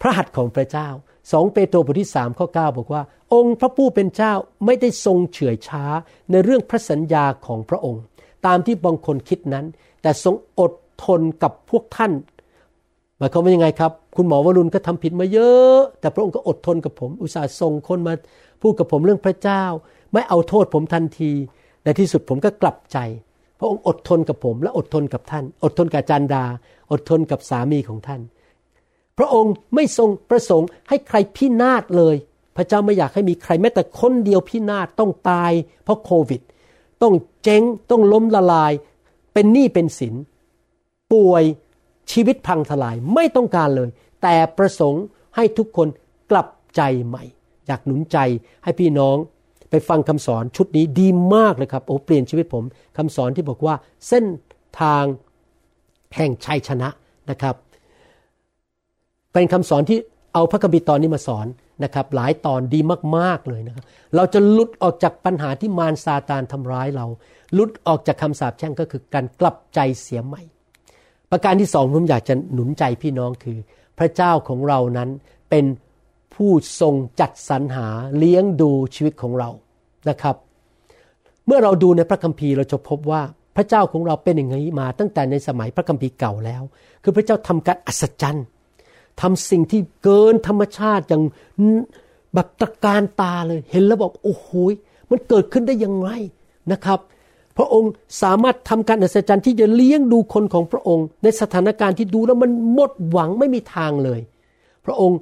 [0.00, 0.88] พระหัตถ์ของพระเจ้า
[1.32, 3.02] สองเปโตรบทที่สามข้อ9บอกว่า
[3.34, 4.32] องค์พระผู้เป็นเจ้า
[4.64, 5.84] ไม่ได้ทรงเฉื่อยช้า
[6.30, 8.02] ในเรื่องพระสัญญาของพระองค์
[8.46, 9.66] ตามที่บางคนคิดนั้น
[10.02, 10.72] แต่ทรงอด
[11.04, 12.12] ทนกับพวกท่าน
[13.18, 18.12] หมายความว่ายังไงครับ คุณหมอวรุณก็ทำผิดมาเยอะ แต่พระองค์ก็อดทนกับผม อุตส่าห์ส่งคนมา
[18.62, 19.64] พูดกับผมเรื่องพระเจ้า
[20.12, 21.32] ไม่เอาโทษผมทันที
[21.84, 22.98] ในที่สุดผมก็กลับใจ
[23.58, 26.44] พระองค์อดทนกับผม และอดทนกับท่าน อดทนกับจันดา
[26.92, 28.20] อดทนกับสามีของท่าน
[29.18, 32.16] พระองค์ไม่ทรงประสงค์ให้ใครพินาศเลย
[32.56, 35.52] พระเจ้าไม่อยากให้มีใครแม้แต่คนเดียวพินาศต้องตาย
[35.84, 36.40] เพราะโควิด
[37.02, 38.72] ต้องเจ๊งต้องล้มละลาย
[39.32, 40.14] เป็นหนี้เป็นสิน
[41.12, 41.44] ป่วย
[42.12, 43.90] ชีวิตพังทลายไม่ต้องการเลย
[44.22, 45.04] แต่ประสงค์
[45.36, 45.88] ให้ทุกคน
[46.30, 47.24] กลับใจใหม่
[47.66, 48.18] อยากหนุนใจ
[48.64, 49.16] ให้พี่น้อง
[49.70, 52.64] ไปฟังคำสอนชุดนี้ดีมากเลยครับโอ้เปลี่ยนชีวิตผม
[52.96, 53.74] คำสอนที่บอกว่า
[54.08, 54.24] เส้น
[54.80, 55.04] ทาง
[56.16, 56.88] แห่งชัยชนะ
[57.30, 57.54] นะครับ
[59.32, 59.98] เป็นคำสอนที่
[60.34, 61.46] เอาพระคัมภีร์ตอนนี้มาสอน
[61.84, 62.80] นะครับ หลายตอนดี
[63.16, 63.84] มากๆเลยนะครับ
[64.16, 67.06] เราจะลุดออกจากปัญหาที่มารซาตานทำร้ายเรา
[67.58, 70.42] ลุดออกจากคำสาปแช่งก็คือการกลับใจเสียใหม่
[71.30, 73.58] ประการที่สองผมอยากจะหนุนใจพี่น้องคือ
[73.98, 75.08] พระเจ้าของเรานั้น
[75.50, 75.64] เป็น
[76.34, 77.86] ผู้ทรงจัดสรรหา
[78.18, 79.50] เลี้ยงดูชีวิตของเรา
[80.08, 80.36] นะครับ
[81.46, 83.22] เมื่อเราดูในพระคัมภีร์เราจะพบว่า
[83.56, 86.62] พระเจ้าของเราเป็นอย่างนี้มาตั้งแต่ในสมัยพระคัมภีร์เก่าแล้ว
[87.02, 88.46] คือพระเจ้าทำการอัศจรรย์
[89.20, 91.22] ทำสิ่งที่เกินธรรมชาติอย่าง
[92.34, 94.48] แบบตะการตาเลยเห็นแล้วบอกโอ้โห
[95.10, 96.08] มันเกิดขึ้นได้ยังไง
[96.72, 96.98] นะครับ
[97.58, 97.92] พระองค์
[98.22, 104.20] สามารถทำการอัศจรรย์ที่จะเลี้ยงดูคนของพระองค์ ในสถานการณ์ที่ดูแล้วมันหมดหวังไม่มีทางเลย
[104.84, 105.18] พระองค์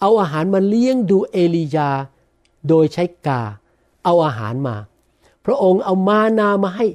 [0.00, 1.90] เอาอาหารมาเลี้ยงดูเอลียา
[2.68, 3.42] โดยใช้กา
[4.04, 4.76] เอาอาหารมา
[5.46, 6.86] พระองค์เอามานามาให้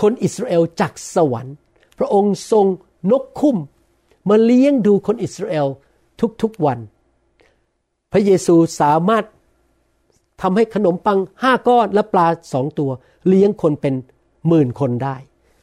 [0.00, 1.56] คนอิสราเอลจากสวรรค์
[1.98, 2.66] พระองค์ทรง
[3.10, 3.56] นกคุ้ม
[4.28, 5.66] มาเลี้ยงดูคนอิสราเอล
[6.42, 6.78] ทุกๆวัน
[8.12, 9.24] พระเยซูสามารถ
[10.42, 12.90] ทำให้ขนมปังห้าก้อนและปลาสองตัว
[13.28, 13.94] เลี้ยงคนเป็น
[14.48, 15.16] หมื่นคนได้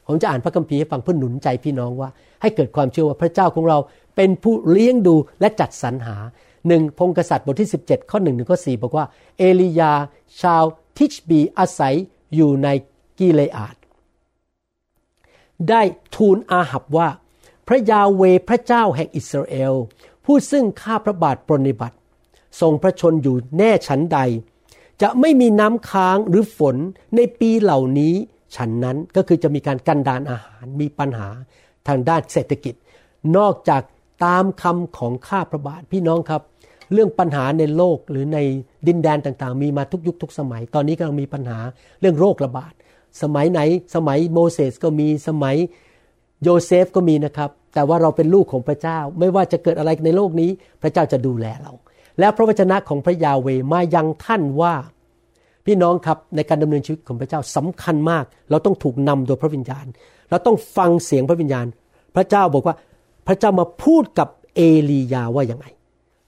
[0.06, 2.08] ผมจะอ่านพระคัมภีร์ให้ฟังเพื่อหนุนใจพี่น้องว่า
[2.42, 3.78] ให้เกิดความเชื่อว่าพระเจ้าของเรา
[4.16, 6.16] เป็นผู้เลี้ยงดูและจัดสรรหา
[6.68, 9.04] หนึ่งพงกษัตริย์บทที่ 17 ข้อหนึ่งถึงข้อสี่บอกว่า
[9.38, 9.92] เอลียา
[10.40, 10.64] ชาว
[10.98, 11.94] ทิชบีอาศัย
[12.34, 12.68] อยู่ใน
[13.18, 13.76] กิเลอาด
[15.68, 15.82] ได้
[16.14, 17.08] ทูลอาหับว่า
[17.66, 19.74] พระยาเวพระเจ้าแห่งอิสราเอล
[20.24, 21.96] ผู้ซึ่งข้าพระบาทปรนิบัติ
[22.60, 24.18] ทรงพระชนอยู่แน่ฉันใด
[25.02, 26.76] จะไม่มีน้ำค้างหรือฝน
[27.16, 28.14] ในปีเหล่านี้
[28.56, 31.28] ฉันนั้นก็คือจะมีการกันดานอาหารมีปัญหา
[31.88, 32.74] ทางด้านเศรษฐกิจ
[33.36, 33.82] นอกจาก
[34.24, 36.42] ตามคำของข้าพระบาทพี่น้องครับ
[36.92, 38.38] เรื่องปัญหาในโลกหรือใน
[38.86, 41.58] ดินแดนต่างๆ มีมาทุกยุคทุกสมัย ตอนนี้กำลังมีปัญหา
[42.00, 42.72] เรื่องโรคระบาด
[43.22, 43.60] สมัยไหน
[43.94, 45.56] สมัยโมเสสก็มีสมัย
[46.42, 50.50] โยเซฟก็มีนะครับ แต่ว่าเราเป็นลูกของพระเจ้า ไม่ว่าจะเกิดอะไรในโลกนี้
[50.82, 51.72] พระเจ้าจะดูแลเรา
[52.20, 54.74] และพระวจนะของพระยาเวมายังท่านว่า
[55.66, 59.86] พี่น้องครับในการดำเนินชีวิตของพระเจ้าสำคัญมาก เราต้องถูกนำโดยพระวิญญาณ
[60.30, 61.66] เราต้องฟังเสียงพระวิญญาณ
[62.16, 62.74] พระเจ้าบอกว่า
[63.26, 65.66] พระเจ้ามาพูดกับเอลียาว่าอย่างไง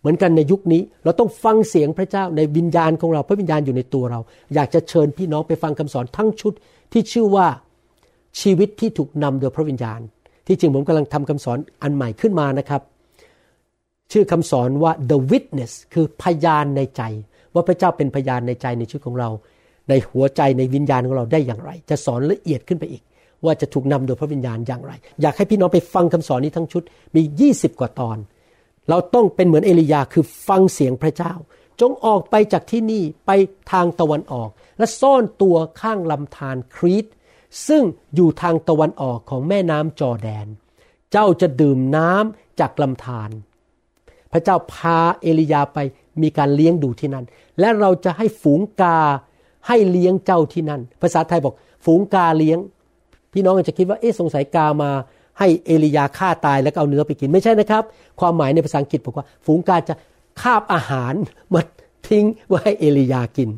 [0.01, 4.21] เหมือนกันในยุคนี้เราต้องฟังเสียงพระเจ้าในวิญญาณของเราพระวิญญาณอยู่ในตัวเรา
[4.55, 6.53] อยากจะเชิญพี่น้องไปฟังคำสอนทั้งชุด
[6.93, 7.47] ที่ชื่อว่า
[8.41, 10.01] ชีวิตที่ถูกนำโดยพระวิญญาณ
[10.47, 12.81] ที่จริงผมกำลังทำคำสอนอันใหม่ขึ้นมานะครับ
[14.13, 17.03] ชื่อคำสอนว่า the witness คือพยานในใจ
[17.55, 19.31] ว่าพระเจ้าเป็นพยานในใจในชีวิตของเรา
[19.89, 23.03] ในหัวใจในวิญญาณของเราได้อย่างไร จะสอนละเอียดขึ้นไปอีก
[23.45, 26.83] ว่าจะถูกนำโดยพระวิญญาณอย่างไร อยากให้พี่น้องไปฟังคำสอนนี้ทั้งชุด
[27.17, 27.23] มี
[27.55, 28.17] 20 กว่าตอน
[28.89, 31.33] เราต้องเป็นเหมือนเอลียาคือฟังเสียงพระเจ้า
[31.81, 33.31] จงออกไปจากที่นี่ไป
[33.73, 37.07] ทางตะวันออก และซ่อนตัวข้างลำธารครีต
[37.69, 37.83] ซึ่ง
[38.15, 40.47] อยู่ทางตะวันออกของแม่น้ำจอแดน
[41.13, 43.31] เจ้าจะดื่มน้ำจากลำธาร
[44.33, 45.79] พระเจ้าพาเอลียาไป
[46.23, 47.25] มีการเลี้ยงดูที่นั่น
[47.61, 48.99] และเราจะให้ฝูงกา
[49.67, 52.59] ให้เลี้ยงเจ้าที่นั่น ภาษาไทยบอก ฝูงกาเลี้ยง
[53.33, 54.91] พี่น้องอาจจะคิดว่าเอ๊ะสงสัยกามา
[55.39, 57.83] ให้เอลียาฆ่าตายแล้วเอาเนื้อไปกินไม่ใช่นะครับ
[58.21, 59.95] ความหมายในภาษาอังกฤษบอกว่า ฝูงกาจะ
[60.41, 61.15] คาบอาหาร
[61.55, 61.61] มา
[62.09, 63.51] ทิ้งไว้ให้เอลียากิน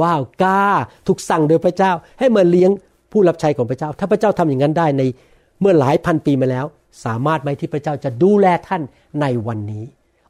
[0.00, 0.60] ว้าวกา
[1.06, 2.70] ถูกสั่งโดยพระเจ้าให้มาเลี้ยง
[3.12, 5.02] ผู้รับใช้ของพระเจ้า ถ้าพระเจ้าทำอย่างนั้นได้ใน
[5.60, 6.66] เมื่อหลายพันปีมาแล้ว
[7.04, 8.82] สามารถไหมที่พระเจ้าจะดูแลท่าน
[9.20, 9.84] ในวันนี้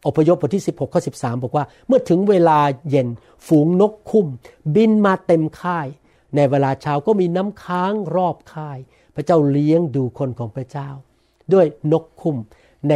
[0.06, 2.58] อพยพบทที่ 16ข้อ13 บอกว่า เมื่อถึงเวลา
[2.90, 3.08] เย็น
[3.46, 4.26] ฝูงนกคุ้ม
[4.74, 5.86] บินมาเต็มค่าย
[6.36, 8.78] ในเวลาเช้าก็มีน้ำค้างรอบค่าย
[9.14, 10.88] พระเจ้าเลี้ยงดูคนของพระเจ้า
[11.52, 12.36] ด้วยนกคุ้ม
[12.88, 12.94] ใน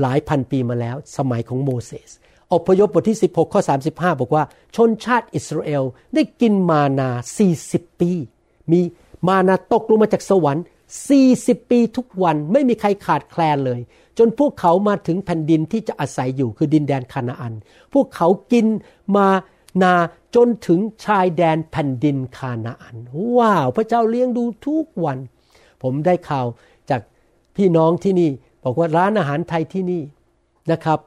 [0.00, 2.10] หลายพันปีมาแล้ว สมัยของโมเสส
[2.52, 4.44] อพยพบทที่ 16ข้อ35 บอกว่า
[4.76, 5.82] ชนชาติอิสราเอล
[6.14, 7.10] ได้กินมานา
[7.56, 8.10] 40 ปี
[8.72, 8.80] มี
[9.28, 13.80] มานาตกลงมาจากสวรรค์ 40 ปีทุกวันไม่มีใครขาดแคลนเลย
[14.18, 17.54] จนพวกเขามาถึงแผ่นดินที่จะอาศัยอยู่คือดินแดนคานาอัน
[17.92, 18.66] พวกเขากิน
[19.16, 19.28] มา
[19.82, 19.94] นา
[20.34, 22.96] จนถึงชายแดนแผ่นดินคานาอัน
[23.36, 25.18] ว้าว พระเจ้าเลี้ยงดูทุกวัน
[25.82, 26.46] ผมได้ข่าว
[26.90, 27.00] จาก
[27.56, 28.30] พี่น้องที่นี่
[28.64, 30.02] บอกว่าร้านอาหารไทยที่นี่
[30.72, 30.98] นะครับ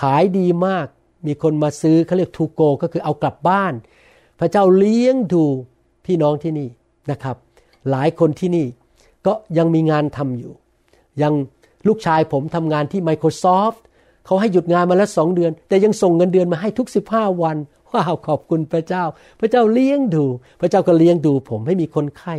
[0.00, 0.86] ขายดีมาก
[1.26, 3.72] มีคนมาซื้อเขาเรียกทูโกก็คือเอากลับบ้าน
[4.40, 5.44] พระเจ้าเลี้ยงดู
[6.06, 6.68] พี่น้องที่นี่
[7.10, 7.36] นะครับ
[7.90, 8.66] หลายคนที่นี่
[9.28, 10.52] ก็ยังมีงานทำอยู่
[11.22, 11.34] ยัง
[11.88, 13.80] ลูกชายผมทำงานที่ Microsoft
[14.26, 17.56] เขาให้หยุดงานมาแล้วสองเดือน แต่ยังส่งเงินเดือนมาให้ทุก 15 วัน
[17.92, 19.04] ว้าวขอบคุณพระเจ้า
[19.40, 20.24] พระเจ้าเลี้ยงดู
[20.60, 22.34] พระเจ้าก็เลี้ยงดูผมให้มีคนไข้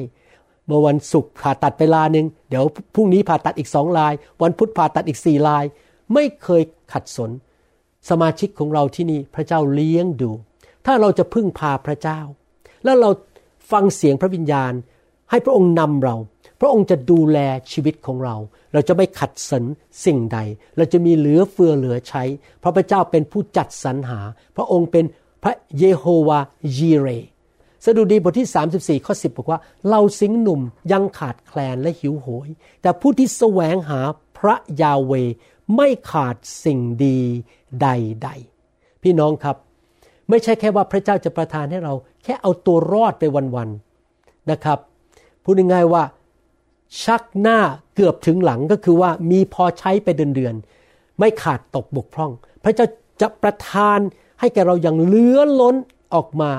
[0.66, 2.64] เมื่อวันศุกร์ผ่าตัดไปลาหนึ่งเดี๋ยว
[2.96, 5.64] พรุ่งนี้ผ่าตัดอีกสองลาย วันพุธผ่าตัดอีกสี่ลาย
[6.14, 6.62] ไม่เคย
[6.94, 7.32] ขัดสน
[8.10, 10.32] สมาชิกของเราที่นี่พระเจ้าเลี้ยงดู
[10.86, 12.20] ถ้าเราจะพึ่งพาพระเจ้า
[12.84, 13.10] แล้วเรา
[13.72, 14.74] ฟังเสียงพระวิญญาณ
[15.30, 16.16] ให้พระองค์นำเรา
[16.60, 17.40] พระองค์จะดูแล
[17.72, 18.36] ชีวิตของเรา
[18.74, 19.64] เราจะไม่ขัดสน
[20.06, 20.40] สิ่งใด
[20.78, 22.24] เราจะมีเหลือเฟือเหลือใช้
[22.60, 24.20] เพราะพระเจ้าเป็นผู้จัดสรรหา
[24.56, 25.06] พระองค์เป็น
[25.44, 26.40] พระเยโฮวา
[26.78, 27.08] ยีเร
[27.86, 32.50] สดุดีบทที่ 34 ข้อ 10 บอกว่า เราสิงหนุ่มยังขาดแคลนและหิวโหย
[32.82, 34.02] แต่ผู้ที่แสวงหา
[34.38, 35.14] พระยาเว
[35.76, 37.20] ไม่ขาดสิ่งดี
[37.82, 39.56] ใดๆ พี่น้องครับ
[40.30, 41.94] ไม่ใช่แค่ว่าพระเจ้าจะประทานให้เรา
[42.24, 43.24] แค่เอาตัวรอดไป
[43.56, 44.80] วันๆนะครับ
[45.44, 46.04] พูดง่ายๆว่า
[47.04, 47.60] ชักหน้า
[47.96, 52.32] เกือบถึงหลังก็คือว่ามีพอใช้ไปเดือนๆไม่ขาดตกบกพร่อง
[52.64, 52.86] พระเจ้า
[53.22, 54.00] จะประทาน
[54.40, 55.76] ให้แกเราอย่างเหลือล้น
[56.14, 56.52] ออกมา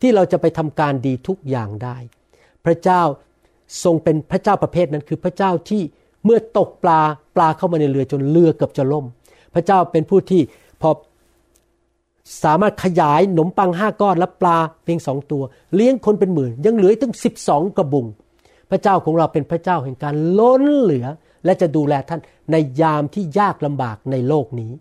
[0.00, 1.96] ที่เราจะไปทำการดีทุกอย่างได้
[2.64, 3.02] พระเจ้า
[3.84, 5.82] ทรงเป็นพระเจ้าประเภทนั้นคือพระเจ้าที่
[6.24, 7.00] เมื่อตกปลา
[7.36, 9.06] ปลาเข้ามาในเรือจนเรือเกือบจะล่ม
[9.54, 10.42] พระเจ้าเป็นผู้ที่
[10.80, 10.90] พอ
[12.44, 15.42] สามารถขยายหนมปังห้าก้อนและปลาเพียงสองตัว
[15.74, 18.06] เลี้ยงคนเป็นหมื่น ยังเหลือถึงสิบสองกระบุง
[18.70, 21.06] พระเจ้าของเราเป็นพระเจ้าแห่งการล้นเหลือ
[21.44, 22.20] และจะดูแลท่าน
[22.52, 24.72] ในยามที่ยากลำบากในโลกนี้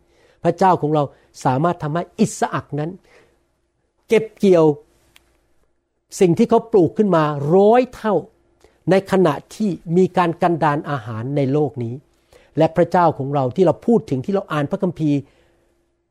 [0.43, 1.03] พระเจ้าของเรา
[1.45, 2.91] สามารถทำให้อิสอักนั้น
[4.07, 4.65] เก็บเกี่ยว
[6.19, 7.23] สิ่งที่เขาปลูกขึ้นมา
[7.55, 8.13] ร้อยเท่า
[8.91, 11.93] ในขณะที่มีการกันดานอาหารในโลกนี้
[12.57, 15.19] และพระเจ้าของเราที่เราพูดถึงที่เราอ่านพระคัมภีร์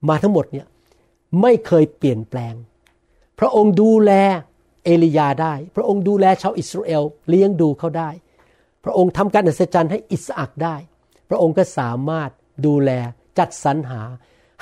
[0.08, 0.66] มาทั้งหมดเนี่ย
[1.42, 2.54] ไม่เคยเปลี่ยนแปลง
[3.38, 4.12] พระองค์ดูแล
[4.86, 8.10] เอลียาได้ พระองค์ดูแลชาวอิสราเอลเลี้ยงดูเขาได้
[8.84, 10.76] พระองค์ทำการอัศจรรย์ให้อิสอักได้
[11.28, 12.30] พระองค์ก็สามารถ
[12.66, 12.90] ดูแล
[13.38, 14.02] จัดสรรหา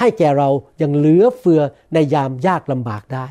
[0.00, 1.60] ให้แก่เราอย่างเหลือเฟือ
[1.94, 3.26] ในยามยากลำบากได้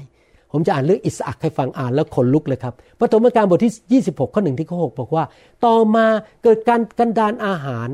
[0.52, 5.24] ผมจะอ่านเรื่องอิสอักให้ฟังอ่านแล้วขนลุกเลยครับปฐมกาลบทที่ 26 ข้อหนึ่งที่ข้อ6บอกว่า
[5.66, 6.06] ต่อมา
[6.44, 7.88] เกิดการกันดานอาหาร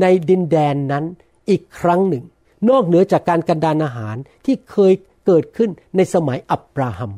[0.00, 1.04] ในดินแดนนั้น
[1.50, 2.24] อีกครั้งหนึ่ง
[2.68, 4.92] นอกเหนือจากการกันดานอาหารที่เคย
[5.26, 7.12] เกิดขึ้นในสมัยอับราฮัม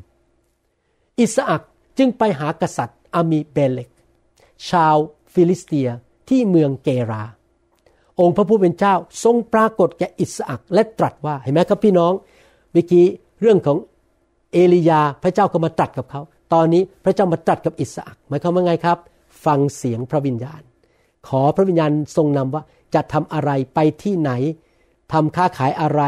[1.19, 1.63] อิสอัก
[1.99, 3.91] จึงไปหากษัตริย์อามีเบเลก
[4.69, 4.97] ชาว
[5.33, 5.89] ฟิลิสเตีย
[6.29, 7.25] ที่เมืองเกรา
[8.21, 8.95] องค์พระผู้เป็นเจ้า
[9.25, 12.13] ทรงปรากฏแก่อิสอักและตรัสว่าเห็นไหมครับพี่น้อง
[12.73, 13.05] เมื่อกี้
[13.41, 13.79] เรื่องของ
[14.53, 16.21] เอลียาพระเจ้าก็มาตรัสกับเขา
[16.53, 18.99] ตอนนี้พระเจ้ามาตรัสกับอิสอักหมายความว่าไงครับ
[19.45, 20.63] ฟังเสียงพระวิญญาณ
[21.29, 22.63] ขอพระวิญญาณทรงนำว่า
[22.95, 24.31] จะทำอะไรไปที่ไหน
[25.13, 26.03] ทำค้าขายอะไร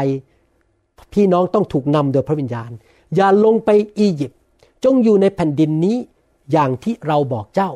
[1.13, 2.71] พี่น้องต้องถูกนำโดยพระวิญญาณ
[3.15, 4.39] อย่าลงไปอียิปต์
[4.85, 5.97] จงอยู่ในแผ่นดินนี้
[6.51, 7.69] อย่างที่เราบอกเจ้า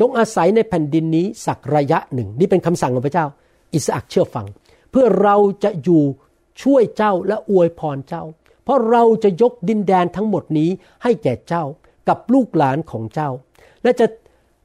[0.00, 3.26] จงอาศัยในแผ่นดินนี้สักระยะหนึ่ง นี่เป็นคำสั่งของพระเจ้า
[3.74, 4.46] อิสอักเชื่อฟัง
[4.90, 6.02] เพื่อเราจะอยู่
[6.62, 8.24] ช่วยเจ้าและอวยพรเจ้า
[8.64, 10.70] เพราะเราจะยกดินแดนทั้งหมดนี้
[11.02, 11.64] ให้แก่เจ้า
[12.08, 13.30] กับลูกหลานของเจ้า
[13.82, 14.06] และจะ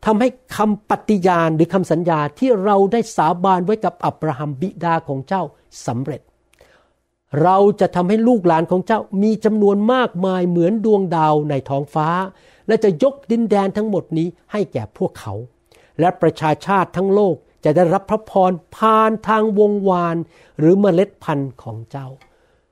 [0.05, 5.43] ทำให้คำปฏิญาณหรือคำสัญญาที่เราได้สาบานไว้กับอับราฮัมบิดาของเจ้า
[5.87, 6.21] สำเร็จ
[7.41, 12.09] เราจะทำให้ลูกหลานของเจ้ามีจำนวนมากมายเหมือนดวงดาวในท้องฟ้า
[12.67, 15.33] และจะยกดินแดนทั้งหมดนี้ให้แก่พวกเขา
[15.99, 20.15] และประชาชาติทั้งโลกจะได้รับพระพรผ่านทางวงวาน
[20.59, 22.07] หรือเมล็ดพันธุ์ของเจ้า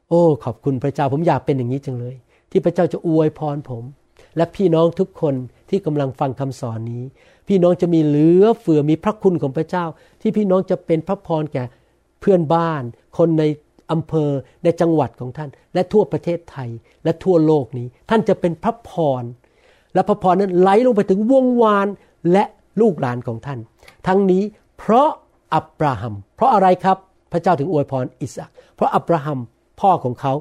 [0.10, 2.15] โอ้ ขอบคุณพระเจ้าผมอยากเป็นอย่างนี้จังเลย
[2.52, 3.84] ที่พระเจ้าจะอวยพรผม
[4.38, 5.36] และพี่น้องทุกคน
[5.69, 7.04] ที่กำลังฟังคำสอนนี้
[7.47, 9.86] พี่น้องจะมีเหลือเฟือมีพระคุณของพระเจ้า
[10.21, 11.63] ที่พี่น้องจะเป็นพระพรแก่
[12.19, 12.84] เพื่อนบ้าน
[13.17, 13.43] คนใน
[13.91, 14.30] อำเภอ
[14.63, 16.69] ในจังหวัดของท่าน และทั่วประเทศไทย
[17.04, 19.23] และทั่วโลกนี้ ท่านจะเป็นพระพร
[19.93, 21.88] และพระพรนั้นไหลลงไปถึงวงวาน
[22.32, 22.43] และ
[22.82, 23.60] ลูกหลานของท่าน
[24.08, 24.43] ทั้งนี้
[24.77, 25.10] เพราะ
[25.56, 26.97] อับราฮัม เพราะอะไรครับ
[27.32, 29.39] พระเจ้าถึงอวยพรอิสระเพราะอับราฮัม
[29.82, 30.34] พ่อของเขา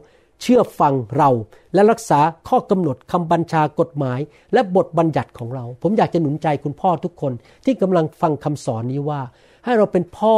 [0.42, 1.30] เชื่อฟังเรา
[1.74, 4.20] และรักษาข้อกำหนดคำบัญชากฎหมาย
[4.52, 7.32] และบทบัญญัติของเรา ผมอยากจะหนุนใจคุณพ่อทุกคน
[7.64, 9.20] ที่กำลังฟังคำสอนนี้ว่า
[9.64, 10.36] ให้เราเป็นพ่อ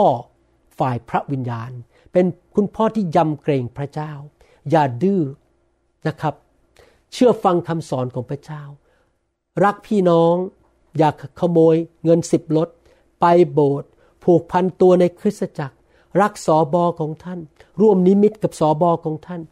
[0.78, 1.70] ฝ่ายพระวิญญาณ
[2.12, 4.12] เป็นคุณพ่อที่ยำเกรงพระเจ้า
[4.70, 5.22] อย่าดื้อ
[6.06, 6.34] นะครับ
[7.12, 8.62] เชื่อฟังคำสอนของพระเจ้า
[9.64, 10.34] รักพี่น้อง
[10.98, 12.68] อย่าขโมยเงินสิบลด
[13.20, 13.88] ไปโบสถ์
[14.24, 15.76] ผูกพันตัวในคริสตจักร
[16.20, 17.40] รักสอบอของท่าน
[17.80, 19.42] ร่วมนิมิตกับสอบอของท่าน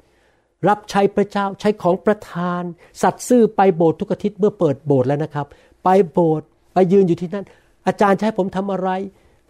[0.68, 2.62] รับใช้พระเจ้าใช้ของประทาน
[3.02, 5.46] สัตซ์ซื่อไปโบสถ์ทุกอาทิตย์เมื่อเปิดโบสถ์แล้วนะครับ
[5.84, 7.46] ไปโบสถ์ไปยืนอยู่ที่นั่น
[7.86, 8.88] อาจารย์ให้ผมทำอะไร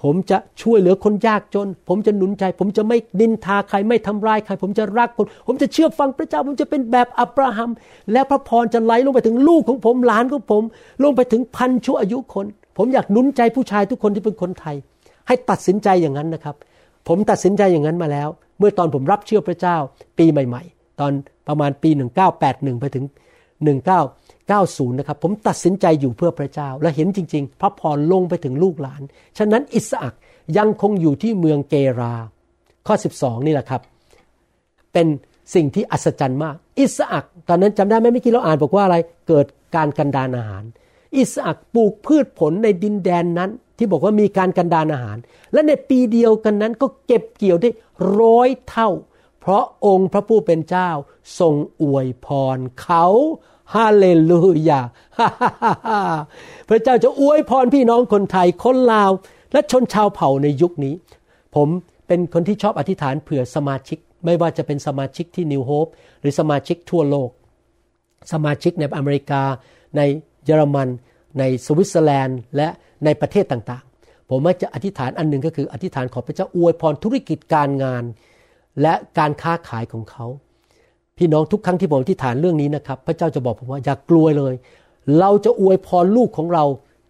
[0.03, 7.71] ผมจะช่วยเหลือคนยากจน ผมจะหนุนใจ ผมจะไม่นินทาใครไม่ทำร้ายใคร ผมจะรักคน ผมจะเชื่อฟังพระเจ้า ผมจะเป็นแบบอับราฮัม
[8.13, 10.63] และพระพรจะไหลลงไปถึงลูกของผมหลานของผม
[11.05, 12.47] ลงไปถึงพันชั่วอายุคน
[12.79, 14.77] ผมอยากหนุนใจผู้ชายทุกคนที่เป็นคนไทย
[15.27, 16.57] ให้ตัดสินใจอย่างนั้นนะครับ
[17.09, 19.77] ผมตัดสินใจอย่างนั้นมาแล้ว เมื่อตอนผมรับเชื่อพระเจ้า
[20.19, 21.13] ปีใหม่ ๆ ตอน
[21.49, 21.91] ประมาณปี
[22.35, 23.05] 1981 ไปถึง
[24.49, 29.03] 90 นะครับ ผมตัดสินใจอยู่เพื่อพระเจ้า และเห็นจริง ๆ พระพรลงไปถึงลูกหลาน
[29.39, 30.15] ฉะนั้นอิสอัก
[30.59, 32.15] ยังคงอยู่ที่เมืองเกรา
[32.87, 33.83] ข้อ 12 นี่แหละครับ
[34.93, 35.07] เป็น
[35.55, 38.97] สิ่งที่อัศจรรย์มาก อิสอักตอนนั้นจำได้ไหมเมื่อกี้เราอ่านบอกว่าอะไร
[39.29, 40.65] เกิดการกันดานอาหาร
[41.17, 45.17] อิสอักปลูกพืชผลในดินแดนนั้น ที่บอกว่ามีการกันดานอาหาร
[45.53, 47.71] และในปีเดียวกันนั้นก็เก็บเกี่ยวได้
[48.21, 48.91] ร้อยเท่า
[49.41, 50.91] เพราะองค์พระผู้เป็นเจ้า
[51.39, 53.07] ทรงอวยพรเขา
[53.75, 54.81] ฮาเลลูยา
[56.69, 59.11] พระเจ้าจะอวยพรพี่น้องคนไทยคนลาว
[59.53, 60.95] และชนชาวเผ่าในยุคนี้
[61.55, 61.69] ผม
[62.07, 65.87] เป็นคนที่ชอบอธิษฐานเผื่อสมาชิก ไม่ว่าจะเป็นสมาชิกที่นิวโฮป
[66.21, 67.31] หรือสมาชิกทั่วโลก
[68.33, 69.43] สมาชิกในอเมริกา
[69.97, 70.01] ใน
[70.45, 70.89] เยอรมัน
[71.39, 72.69] ในสวิตเซอร์แลนด์ และ
[73.05, 78.05] ในประเทศต่างๆ ผมมักจะอธิษฐานอันหนึ่งก็คืออธิษฐานขอพระเจ้าอวยพรธุรกิจการงาน
[78.83, 80.27] และการค้าขายของเขา
[81.23, 84.55] พี่น้องทุกครั้งที่ผมอธิษฐานเรื่องนี้นะครับ พระเจ้าจะบอกผมว่าอย่ากลัวเลย
[85.19, 86.65] เราจะอวยพรลูกของเรา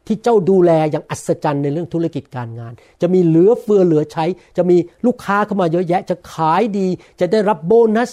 [0.06, 4.24] ที่เจ้าดูแลอย่างอัศจรรย์ในเรื่องธุรกิจการงาน จะมีเหลือเฟือเหลือใช้
[4.56, 6.86] จะมีลูกค้าเข้ามาเยอะแยะ จะขายดี
[7.20, 8.10] จะได้รับโบนัส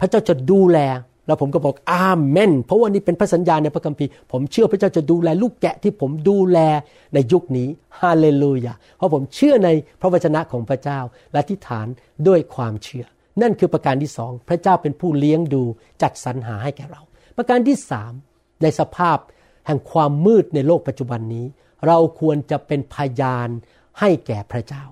[0.00, 0.78] พระเจ้าจะดูแล
[1.26, 6.58] แล้วผมก็บอกอาเมน เพราะว่านี่เป็นพระสัญญาในพระคัมภีร์ ผมเชื่อพระเจ้าจะดูแลลูกแกะที่ผมดูแล
[7.14, 7.68] ในยุคนี้
[8.00, 9.68] ฮาเลลูยาเพราะผมเชื่อใน
[10.00, 10.98] พระวจนะของพระเจ้า
[11.32, 11.86] และทิฏฐาน
[12.28, 13.06] ด้วยความเชื่อ
[13.42, 15.62] นั่นคือประการที่สองพระเจ้าเป็นผู้เลี้ยงดู
[16.02, 17.02] จัดสรรหาให้แก่เรา
[17.36, 18.12] ประการที่สาม
[18.62, 19.18] ในสภาพ
[19.66, 21.46] แห่งความมืดในโลกปัจจุบันนี้
[21.86, 23.48] เราควรจะเป็นพยาน
[24.00, 24.84] ให้แก่พระเจ้า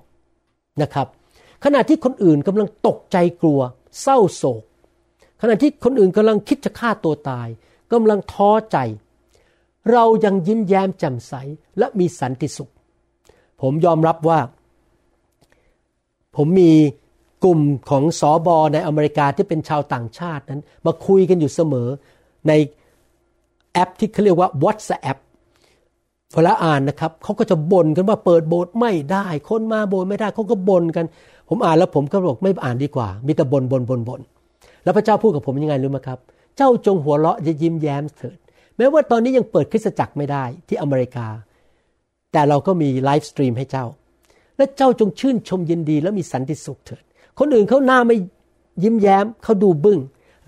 [0.82, 1.06] นะครับ
[1.64, 3.60] ขณะที่คนอื่นกำลังตกใจกลัว
[4.02, 4.62] เศร้าโศก
[5.42, 7.48] ขณะที่คนอื่นกำลังคิดจะฆ่าตัวตาย
[7.92, 8.78] กำลังท้อใจ
[9.92, 11.32] เรายังยิ้มแย้มแจ่มใส
[11.78, 12.72] และมีสันติสุข
[13.60, 14.40] ผมยอมรับว่า
[16.36, 16.72] ผมมี
[17.44, 21.88] กลุ่มของสอบอในอเมริกาที่เป็นชาวต่างชาตินั้น มาคุยกันอยู่เสมอ
[22.48, 22.52] ใน
[23.72, 25.18] แอปที่เขาเรียกว่า WhatsApp
[26.34, 31.06] เวลาอ่านนะครับเขาก็จะบ่นกันว่าเปิดโบสถ์ไม่ได้ คนมาโบสถ์ไม่ได้เขาก็บ่นกัน
[31.48, 34.20] ผมอ่านแล้วผมก็บอกไม่อ่านดีกว่า มีแต่บ่นบ่นบ่นบ่น
[34.84, 36.18] แล้วพระเจ้าพูดกับผมยังไงรู้ไหมครับ
[36.56, 38.38] เจ้าจงหัวเราะจะยิ้มแย้มเถิด
[38.76, 41.26] แม้ว่าตอนนี้ยังเปิดคริสตจักรไม่ได้ที่อเมริกา
[42.32, 43.86] แต่เราก็มี live stream ให้เจ้า
[44.56, 47.02] และเจ้าจงชื่นชมยินดีและมีสันติสุขเถิด
[47.38, 48.16] คนอื่นเขาหน้าไม่
[48.82, 50.00] ยิ้มแย้มเขาดูบึ้ง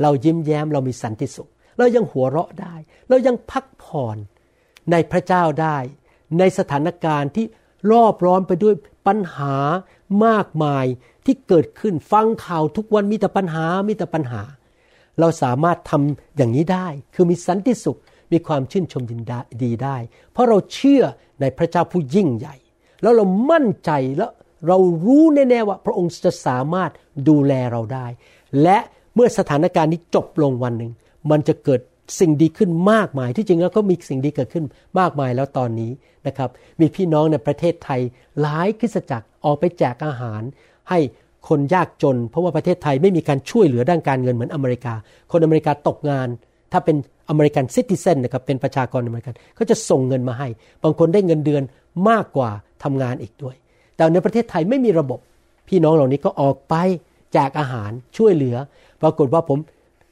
[0.03, 2.75] เรายิ้มแย้มเรามีสันติสุข เรายังหัวเราะได้
[3.09, 4.17] เรายังพักผ่อน
[4.91, 5.77] ในพระเจ้าได้
[6.39, 7.47] ในสถานการณ์ที่
[7.93, 8.75] รอบร้อนไปด้วย
[9.07, 9.55] ปัญหา
[10.27, 10.85] มากมาย
[11.25, 14.43] ที่เกิดขึ้นฟังข่าวทุกวันมีแต่ปัญหามีแต่ปัญหา
[15.21, 17.99] เราสามารถทำอย่างนี้ได้ คือมีสันติสุข
[18.33, 19.23] มีความชื่นชมยิน
[19.63, 19.97] ดีได้
[20.33, 21.03] เพราะเราเชื่อ
[21.41, 22.57] ในพระเจ้าผู้ยิ่งใหญ่
[23.03, 24.27] แล้วเรามั่นใจและ
[24.67, 26.91] เรารู้แน่ๆว่าพระองค์จะสามารถ
[27.29, 28.07] ดูแลเราได้
[28.63, 28.79] และ
[29.15, 30.93] เมื่อสถานการณ์นี้จบลงวันหนึ่ง
[31.31, 31.81] มันจะเกิด
[32.21, 34.65] สิ่งดีขึ้นมากมายที่จริงแล้วก็มีสิ่งดีเกิดขึ้น
[34.99, 35.91] มากมายแล้วตอนนี้
[36.27, 38.01] นะครับ มีพี่น้องในประเทศไทย
[38.41, 40.43] หลายคริสตจักรออกไปแจกอาหาร
[40.91, 40.99] ให้
[41.49, 44.95] คนยากจน เพราะว่าประเทศไทยไม่มีการช่วยเหลือด้านการเงินเหมือนอเมริกา
[45.33, 46.29] คนอเมริกาตกงาน
[46.73, 46.97] ถ้าเป็น
[47.29, 50.49] อเมริกันซิติเซนนะครับเป็นประชากรอเมริกันเขาจะส่งเงินมาให้
[50.83, 51.63] บางคนได้เงินเดือน
[52.09, 52.51] มากกว่า
[52.85, 53.57] ทำงานอีกด้วย
[54.01, 55.21] แต่ในประเทศไทยไม่มีระบบ
[55.69, 56.75] พี่น้องเหล่านี้ก็ออกไป
[57.33, 58.57] แจกอาหารช่วยเหลือ
[59.03, 59.59] ปรากฏว่าผม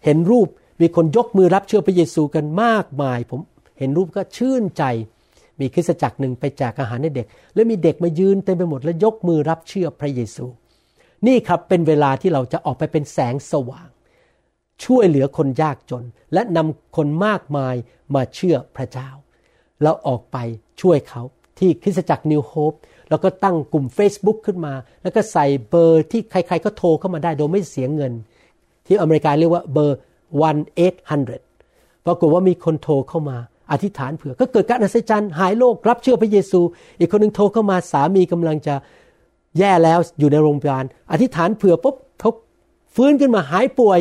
[0.05, 0.49] เห็นรูป
[0.81, 3.41] มีคนยกมือรับเชื่อพระเยซูกันมากมาย ผม
[3.79, 4.85] เห็นรูปก็ชื่นใจ
[5.61, 10.47] มีคริสตจักรหนึ่งไปแจกอาหารให้เด็ก แล้วมีเด็กมายืนเต็มไปหมดแล้วยกมือรับเชื่อพระเยซู
[11.27, 13.89] นี่ครับเป็นเวลาที่เราจะออกไปเป็นแสงสว่าง
[14.85, 17.75] ช่วยเหลือคนยากจน และนำคนมากมาย
[18.15, 19.11] มาเชื่อพระเจ้า
[19.83, 20.37] เราออกไป
[20.81, 21.23] ช่วยเขา
[21.59, 22.73] ที่คริสตจักรนิวโฮป
[23.11, 28.13] แล้วก็ตั้งกลุ่ม Facebook ขึ้นมา แล้วก็ใส่เบอร์ที่ใครๆก็โทรเข้ามาได้โดยไม่เสียเงิน
[28.87, 29.99] ที่อเมริกาเรียกว่าเบอร์
[30.81, 33.37] 1-800 ปรากฏว่ามีคนโทรเข้ามา
[33.73, 36.61] อธิษฐานเผื่อ ก็เกิดการอัศจรรย์หายโรครับเชื่อพระเยซู
[36.99, 38.75] อีกคนหนึ่งโทรเข้ามาสามีกำลังจะ
[39.59, 42.31] แย่แล้วอยู่ในโรงพยาบาลอธิษฐานเผื่อปุ๊บเขา
[42.95, 44.01] ฟื้นขึ้นมาหายป่วย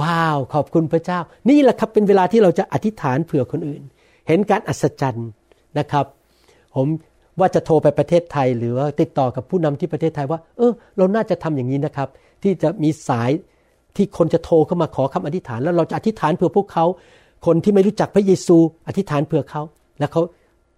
[0.00, 1.18] ว้าว ขอบคุณพระเจ้า
[1.48, 3.82] นี่แหละครับเป็นเวลาที่เราจะอธิษฐานเผื่อคนอื่น
[4.28, 5.28] เห็นการอัศจรรย์
[5.78, 6.06] นะครับ
[6.74, 6.88] ผม
[7.40, 12.08] ว่าจะโทรไปประเทศไทย หรือว่าติดต่อกับผู้นำที่ประเทศไทยว่า เออ เราน่าจะทำอย่างนี้นะครับ
[12.42, 13.30] ที่จะมีสาย
[13.96, 16.84] ที่คนจะโทรเข้ามาขอคำอธิษฐาน แล้วเราจะอธิษฐานเผื่อพวกเขา
[17.46, 18.56] คนที่ไม่รู้จักพระเยซู
[18.88, 19.62] อธิษฐานเผื่อเขา
[19.98, 20.22] แล้วเขา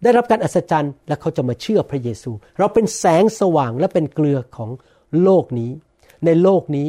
[0.02, 4.70] ได้รับการอัศจรรย์ และเขาจะมาเชื่อพระเยซู เราเป็นแสงสว่างและเป็นเกลือของ
[5.22, 5.70] โลกนี้
[6.24, 6.88] ในโลกนี้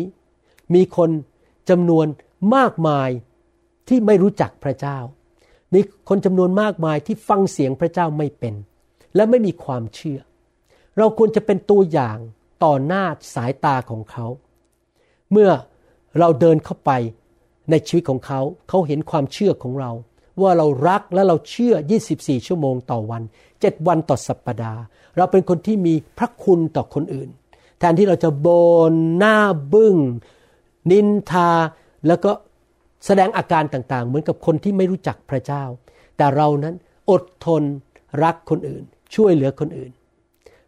[0.75, 1.09] มีคน
[1.69, 2.05] จำนวน
[2.55, 3.09] มากมาย
[3.87, 4.97] ที่ไม่รู้จักพระเจ้า
[5.73, 8.53] มีคนจำนวนมากมายที่ฟังเสียงพระเจ้าไม่เป็น
[9.15, 10.19] และไม่มีความเชื่อ
[10.97, 12.17] เราควรจะเป็นตัวอย่าง
[12.63, 13.03] ต่อหน้า
[13.35, 14.27] สายตาของเขา
[15.31, 15.49] เมื่อ
[16.19, 16.91] เราเดินเข้าไป
[17.71, 19.91] ในชีวิตของเขา เขาเห็นความเชื่อของเรา
[20.41, 21.73] ว่าเรารักและเราเชื่อ
[22.11, 23.23] 24 ชั่วโมงต่อวัน
[23.55, 24.81] 7 วันต่อสัปปดาห์
[25.17, 27.29] เราเป็นคนที่มีพระคุณต่อคนอื่น
[27.79, 28.47] แทนที่เราจะโบ
[28.91, 29.37] นหน้า
[29.73, 29.95] บึง้ง
[30.91, 31.51] นินทา
[32.07, 32.31] แล้วก็
[33.05, 35.63] แสดงอาการต่างๆ เหมือนกับคนที่ไม่รู้จักพระเจ้า
[36.17, 36.75] แต่เรานั้น
[37.11, 37.63] อดทน
[38.23, 38.83] รักคนอื่น
[39.15, 39.91] ช่วยเหลือคนอื่น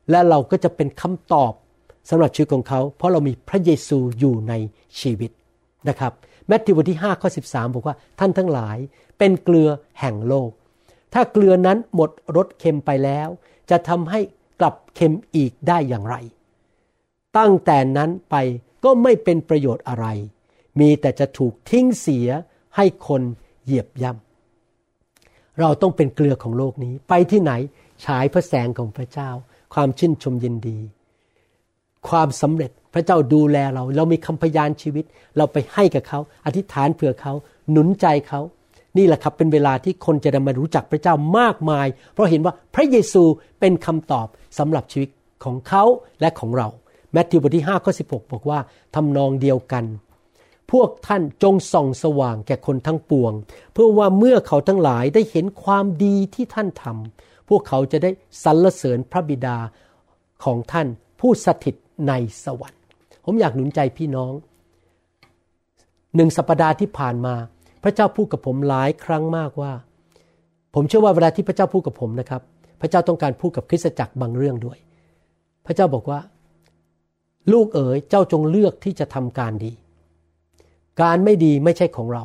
[0.09, 1.53] และเราก็จะเป็นคำตอบ
[2.09, 4.53] สำหรับชีวิตของเขา เพราะเรามีพระเยซูอยู่ใน
[4.99, 5.31] ชีวิต
[5.89, 6.13] นะครับ
[6.47, 8.77] แมทธิวบทที่5ข้อ13 บอกว่าท่านทั้งหลาย
[9.17, 9.69] เป็นเกลือ
[9.99, 10.51] แห่งโลก
[11.13, 13.27] ถ้าเกลือนั้นหมดรสเค็มไปแล้ว
[13.69, 14.19] จะทำให้
[14.59, 16.15] กลับเค็มอีกได้อย่างไร
[17.37, 18.35] ตั้งแต่นั้นไป
[18.83, 20.05] ก็ไม่เป็นประโยชน์อะไร
[20.79, 22.27] มีแต่จะถูกทิ้งเสีย
[22.75, 23.21] ให้คน
[23.63, 27.51] เหยียบย่ำเราต้องเป็นเกลือของโลกนี้ ไปที่ไหน
[28.05, 29.29] ฉายพระแสงของพระเจ้า
[29.73, 30.77] ความชื่นชมยินดี
[32.09, 35.05] ความสำเร็จพระเจ้าดูแลเรา เรามีคำพยานชีวิต
[35.37, 37.33] เราไปให้กับเขา อธิษฐานเผื่อเขา
[37.71, 38.41] หนุนใจเขา
[38.97, 43.23] นี่แหละครับเป็นเวลาที่คนจะได้มารู้จักพระเจ้ามากมาย เพราะเห็นว่าพระเยซู
[43.59, 44.27] เป็นคำตอบ
[44.57, 45.09] สำหรับชีวิต
[45.43, 45.83] ของเขา
[46.21, 46.67] และของเรา
[47.13, 48.59] แมทธิวบทที่5ข้อ16 บอกว่า
[48.95, 49.85] ทำนองเดียวกัน
[50.71, 53.33] พวกท่านจงส่องสว่างแก่คนทั้งปวง
[53.73, 58.11] เพื่อว่าเมื่อเขาทั้งหลายได้เห็นความดีที่ท่านทำ พวกเขาจะได้
[58.43, 59.57] สรรเสริญพระบิดา
[60.43, 60.87] ของท่าน
[61.19, 61.75] ผู้สถิต
[62.07, 62.81] ในสวรรค์
[63.25, 64.33] ผมอยากหนุนใจพี่น้อง
[66.15, 67.35] หนึ่งสัปดาห์ที่ผ่านมา
[67.83, 69.73] พระเจ้าพูดกับผมหลายครั้งมากว่า
[70.75, 72.41] ผมเชื่อว่าเวลาที่พระเจ้าพูดกับผมนะครับ
[72.81, 74.77] พระเจ้าต้องการพูดกับคริสตจักรบางเรื่องด้วย
[75.65, 76.19] พระเจ้าบอกว่า
[77.53, 79.71] ลูกเอ๋ยเจ้าจงเลือกที่จะทำการดี
[81.01, 82.23] การไม่ดีไม่ใช่ของเรา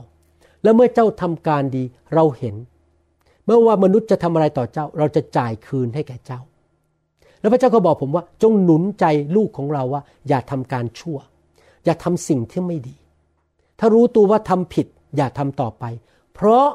[0.63, 1.83] และเมื่อเจ้าทำการดี
[2.15, 2.55] เราเห็น
[3.45, 6.41] เมื่อว่ามนุษย์จะทำอะไรต่อเจ้า เราจะจ่ายคืนให้แก่เจ้า
[7.41, 9.05] แล้วพระเจ้าก็บอกผมว่า จงหนุนใจ
[9.37, 11.19] ลูกของเราว่า อย่าทำการชั่ว
[11.85, 12.97] อย่าทำสิ่งที่ไม่ดี
[13.79, 14.87] ถ้ารู้ตัวว่าทำผิด
[15.17, 15.85] อย่าทำต่อไป
[16.35, 16.67] เพราะ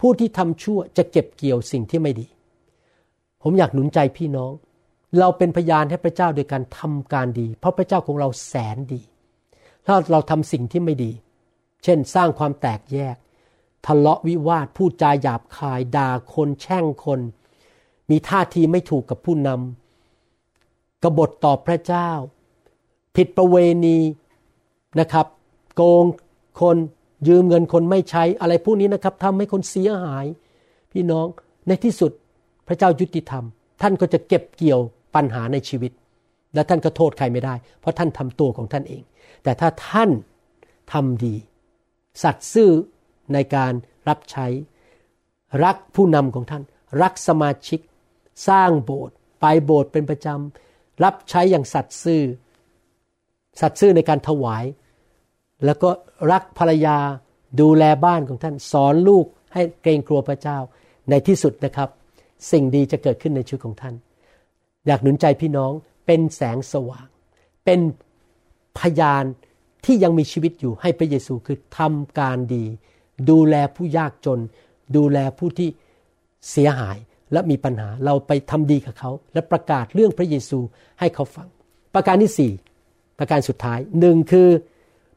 [0.00, 2.26] ผู้ที่ทำชั่วจะเก็บเกี่ยวสิ่งที่ไม่ดี
[3.42, 4.52] ผมอยากหนุนใจพี่น้อง
[5.18, 9.00] เราเป็นพยานให้พระเจ้าโดยการทำการดี เพราะพระเจ้าของเราแสนดี
[9.86, 11.12] ถ้าเราทำสิ่งที่ไม่ดี
[11.84, 13.16] เช่น สร้างความแตกแยก
[13.86, 17.20] ทะเลาะวิวาทพูดจาหยาบคายด่าคนแช่งคน
[18.10, 22.10] มีท่าทีไม่ถูกกับผู้นำกบฏต่อพระเจ้า
[23.16, 23.98] ผิดประเวณี
[25.00, 25.26] นะครับ
[25.74, 26.04] โกง
[26.60, 26.76] คน
[27.28, 30.26] ยืมเงินคนไม่ใช้อะไรพวกนี้นะครับทำให้คนเสียหาย
[30.92, 31.26] พี่น้อง
[31.66, 32.12] ในที่สุด
[32.68, 33.44] พระเจ้ายุติธรรม
[33.82, 34.80] ท่านก็จะเก็บเกี่ยว
[35.14, 35.92] ปัญหาในชีวิต
[36.54, 39.02] และท่านก็โทษใครไม่ได้ เพราะท่านทำตัวของท่านเอง
[39.42, 40.10] แต่ถ้าท่าน
[40.92, 41.34] ทำดี
[42.22, 42.70] สัตย์ซื่อ
[43.32, 43.72] ในการ
[44.08, 44.46] รับใช้
[45.64, 46.62] รักผู้นำของท่าน
[47.02, 47.80] รักสมาชิก
[48.48, 52.22] สร้างโบสถ์ไปโบสถ์เป็นประจำรับใช้อย่างสัตย์ซื่อ
[53.60, 54.64] สัตย์ซื่อในการถวาย
[55.64, 55.90] แล้วก็
[56.32, 56.98] รักภรรยา
[57.60, 60.58] ดูแลบ้านของท่าน สอนลูกให้เกรงกลัวพระเจ้า
[61.10, 61.88] ในที่สุดนะครับ
[62.50, 63.94] สิ่งดีจะเกิดขึ้นในชีวิตของท่าน
[64.86, 65.72] อยากหนุนใจพี่น้อง
[66.06, 67.06] เป็นแสงสว่าง
[67.64, 67.80] เป็น
[68.78, 69.24] พยาน
[69.84, 72.64] ที่ยังมีชีวิตอยู่ให้พระเยซูคือทำการดี
[73.30, 74.40] ดูแลผู้ยากจน
[74.96, 75.68] ดูแลผู้ที่
[76.50, 76.98] เสียหาย
[77.32, 80.58] และมีปัญหาเราไปทำดีกับเขา และประกาศเรื่องพระเยซู
[81.00, 81.48] ให้เขาฟัง
[81.94, 82.52] ประการที่สี่
[83.18, 84.48] ประการสุดท้ายหนึ่งคือ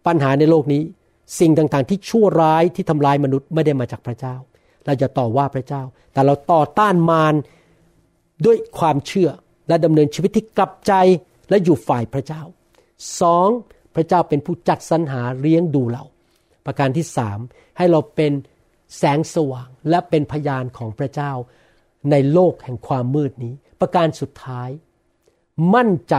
[0.08, 0.82] ปัญหาในโลกนี้
[1.40, 4.36] สิ่งต่างๆ ที่ชั่วร้ายที่ทำลายมนุษย์ไม่ได้มาจากพระเจ้า
[4.86, 5.84] เราจะต่อว่าพระเจ้า
[6.14, 7.36] แต่เราต่อต้านมาร
[8.46, 9.30] ด้วยความเชื่อ
[9.68, 10.94] และดำเนินชีวิตที่กลับใจ
[11.50, 12.42] และอยู่ฝ่ายพระเจ้า
[13.22, 13.50] สอง
[13.96, 16.04] พระเจ้าเป็นผู้จัดสรรหาเลี้ยงดูเรา
[16.68, 17.40] ประการที่สาม
[17.78, 18.34] ให้เราเป็น
[18.98, 21.32] แสงสว่างและเป็นพยานของพระเจ้า
[22.12, 24.70] ในโลกแห่งความมืดนี้ ประการสุดท้าย
[25.76, 26.16] มั่นใจ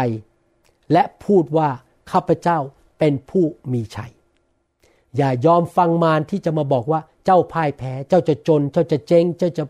[0.92, 1.68] และพูดว่า
[2.10, 2.58] ข้าพเจ้า
[2.98, 4.12] เป็นผู้มีชัย
[5.16, 9.64] อย่ายอมฟังมารที่จะมาบอกว่าเจ้าพ่ายแพ้ เจ้าจะจน เจ้าจะเจ๊ง เจ้าจะ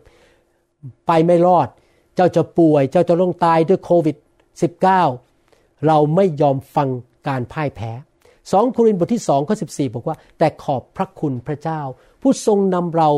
[1.07, 1.67] ไปไม่รอด
[2.15, 4.15] เจ้าจะป่วย เจ้าจะลงตายด้วยโควิด
[4.99, 6.89] -19 เราไม่ยอมฟัง
[7.27, 7.91] การพ่ายแพ้
[8.51, 11.81] สองโครินธ์บทที่สองข้อสิบอกว่า แต่ขอบพระคุณพระเจ้า
[12.21, 13.09] ผู้ทรงนำเรา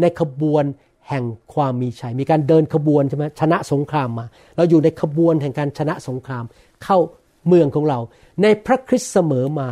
[0.00, 0.64] ในขบวน
[1.08, 1.24] แห่ง
[1.54, 4.26] ความมีชัย มีการเดินขบวนใช่ไหมชนะสงครามมา
[4.56, 6.44] เราอยู่ในขบวนแห่งการชนะสงคราม
[6.84, 6.98] เข้า
[7.46, 7.98] เมืองของเรา
[8.42, 9.70] ในพระคริสต์เสมอมา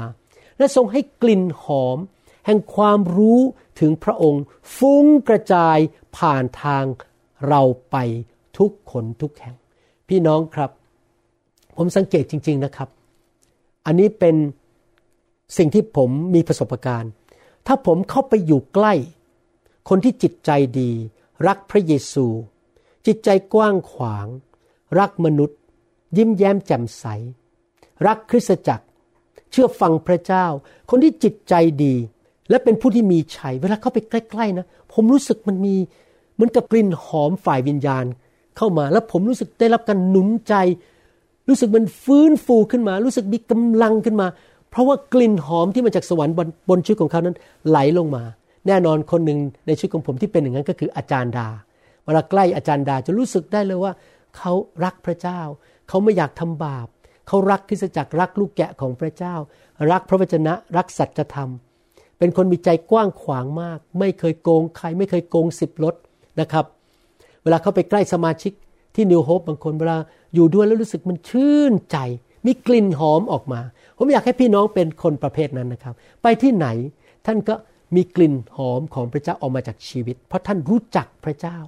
[0.58, 1.98] และทรงให้กลิ่นหอม
[2.46, 3.40] แห่งความรู้
[3.80, 4.42] ถึงพระองค์
[4.76, 5.78] ฟุ้งกระจาย
[6.16, 6.84] ผ่านทาง
[7.48, 7.96] เราไป
[8.58, 9.54] ทุกคนทุกแห่ง
[10.08, 10.70] พี่น้องครับ
[11.76, 12.88] ผมสังเกตจริง ๆนะครับ
[13.86, 14.36] อันนี้เป็น
[15.56, 17.12] สิ่งที่ผมมีประสบการณ์
[17.66, 18.94] ถ้าผมเข้าไปอยู่ใกล้
[19.88, 20.90] คนที่จิตใจดี
[21.46, 22.26] รักพระเยซู
[23.06, 24.26] จิตใจกว้างขวาง
[24.98, 25.58] รักมนุษย์
[26.16, 27.04] ยิ้มแย้มแจ่มใส
[28.06, 28.84] รักคริสตจักร
[29.50, 30.46] เชื่อฟังพระเจ้า
[30.90, 31.94] คนที่จิตใจดี
[32.50, 35.74] และเป็นผู้ที่มีชัย เวลาเข้าไปใกล้ ๆ นะ ผมรู้สึกมันมี
[36.34, 38.04] เหมือนกับกลิ่นหอมฝ่ายวิญญาณ
[38.56, 40.54] เข้ามา แล้วผมรู้สึกได้รับการหนุนใจ
[41.48, 44.26] รู้สึกมันฟื้นฟูขึ้นมา รู้สึกมีกำลังขึ้นมา
[44.76, 47.36] ราะว่ากลิ่นหอมที่มาจากสวรรค์บนบนชีวิตของเขานั้น
[47.68, 48.24] ไหลลงมา
[48.66, 51.48] แน่นอนคนหนึ่งในชีวิตของผมที่เป็นอย่างนั้นก็คืออาจารย์ดา
[52.04, 53.92] เวลาใกล้อาจารย์ดาจะรู้สึกได้เลยว่า
[54.36, 54.52] เขา
[54.84, 55.40] รักพระเจ้า
[55.88, 56.86] เขาไม่อยากทำบาป
[57.28, 59.34] เขารักคริสตจักรรักลูกแกะของพระเจ้า
[59.90, 61.50] รักพระวจนะรักสัจธรรม
[62.18, 65.94] เป็นคนมีใจกว้างขวางมาก ไม่เคยโกงใคร ไม่เคยโกงสิบรถ
[66.40, 66.64] นะครับ
[67.42, 68.52] เวลาเขาไปใกล้สมาชิก
[68.94, 69.98] ที่นิวโฮปบางคนเวลา
[70.34, 71.98] อยู่ด้วยแล้วรู้สึกมันชื่นใจ
[72.46, 73.60] มีกลิ่นหอมออกมา
[73.98, 76.66] ผมอยากให้พี่น้องเป็นคนประเภทนั้นนะครับ ไปที่ไหน
[77.26, 77.54] ท่านก็
[77.96, 81.58] มีกลิ่นหอมของพระเจ้าออกมาจากชีวิต เพราะท่านรู้จักพระเจ้า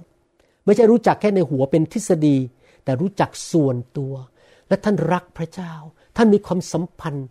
[0.65, 2.37] ไม่ใช่รู้จักแค่ในหัวเป็นทฤษฎี
[2.83, 4.13] แต่รู้จักส่วนตัว
[4.67, 5.73] และท่านรักพระเจ้า
[6.17, 7.27] ท่านมีความสัมพันธ์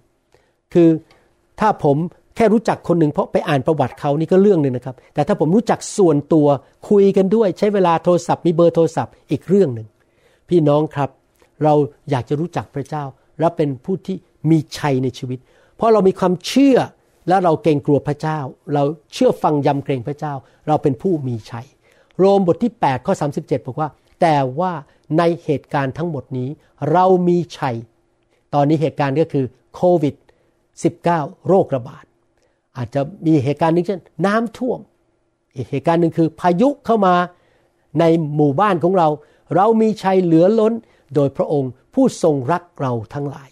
[0.75, 0.89] คือ
[1.61, 1.97] ถ้าผม
[2.37, 6.47] แค่รู้จักคนหนึ่งเพราะไปอ่านประวัติเขานี่ก็เรื่องหนึ่งนะครับ แต่ถ้าผมรู้จักส่วนตัว
[6.89, 9.89] คุยกันด้วยใช้เวลาโทรศัพท์มีเบอร์โทรศัพท์อีกเรื่องหนึ่ง
[10.49, 11.11] พี่น้องครับ
[11.65, 11.75] เรา
[12.11, 13.05] อยากจะรู้จักพระเจ้า
[13.41, 14.17] และเป็นผู้ที่
[14.51, 15.39] มีชัยในชีวิต
[15.77, 16.79] เพราะเรามีความเชื่อ
[17.29, 18.39] และเราเกรงกลัวพระเจ้า
[18.75, 18.83] เรา
[19.13, 20.35] เชื่อฟังยำเกรงพระเจ้า
[20.69, 21.67] เราเป็นผู้มีชัย
[22.19, 23.89] โรมบทที่ 8 ข้อ 37 บอกว่า
[24.21, 24.73] แต่ว่า
[25.19, 26.49] ในเหตุการณ์ทั้งหมดนี้
[26.93, 27.77] เรามีชัย
[28.55, 29.45] ตอนนี้เหตุการณ์ก็คือ
[29.75, 30.15] โควิด
[30.83, 32.05] 19 โรคระบาด
[32.77, 34.81] อาจจะมีเหตุการณ์นึงเช่นน้ำท่วม
[35.55, 37.15] อีกเหตุการณ์หนึ่งคือพายุเข้ามา
[38.01, 38.05] ใน
[38.37, 39.09] หมู่บ้านของเรา
[39.57, 40.73] เรามีชัยเหลือล้น
[41.15, 43.49] โดยพระองค์ผู้ทรงรักเราทั้งหลาย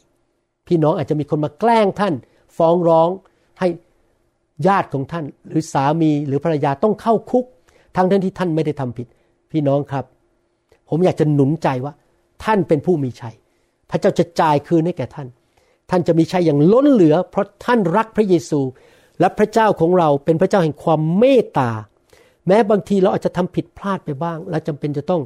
[0.66, 2.14] พี่น้องอาจจะมีคนมาแกล้งท่าน
[2.56, 3.08] ฟ้องร้อง
[3.60, 3.68] ให้
[4.66, 7.44] ญาติของท่าน หรือสามีหรือภรรยาต้องเข้าคุก
[7.96, 9.06] ทั้งที่ท่านไม่ได้ทำผิด
[9.52, 10.04] พี่น้องครับ
[10.88, 11.92] ผมอยากจะหนุนใจว่า
[12.44, 13.34] ท่านเป็นผู้มีชัย
[13.90, 15.28] พระเจ้าจะจ่ายคืนให้แก่ท่าน
[15.90, 18.60] ท่านจะมีชัยอย่างล้นเหลือ เพราะท่านรักพระเยซู
[19.20, 21.70] และพระเจ้าของเราเป็นพระเจ้าแห่งความเมตตา
[22.46, 25.22] แม้บางทีเราอาจจะทำผิดพลาดไปบ้าง และจำเป็นจะต้อง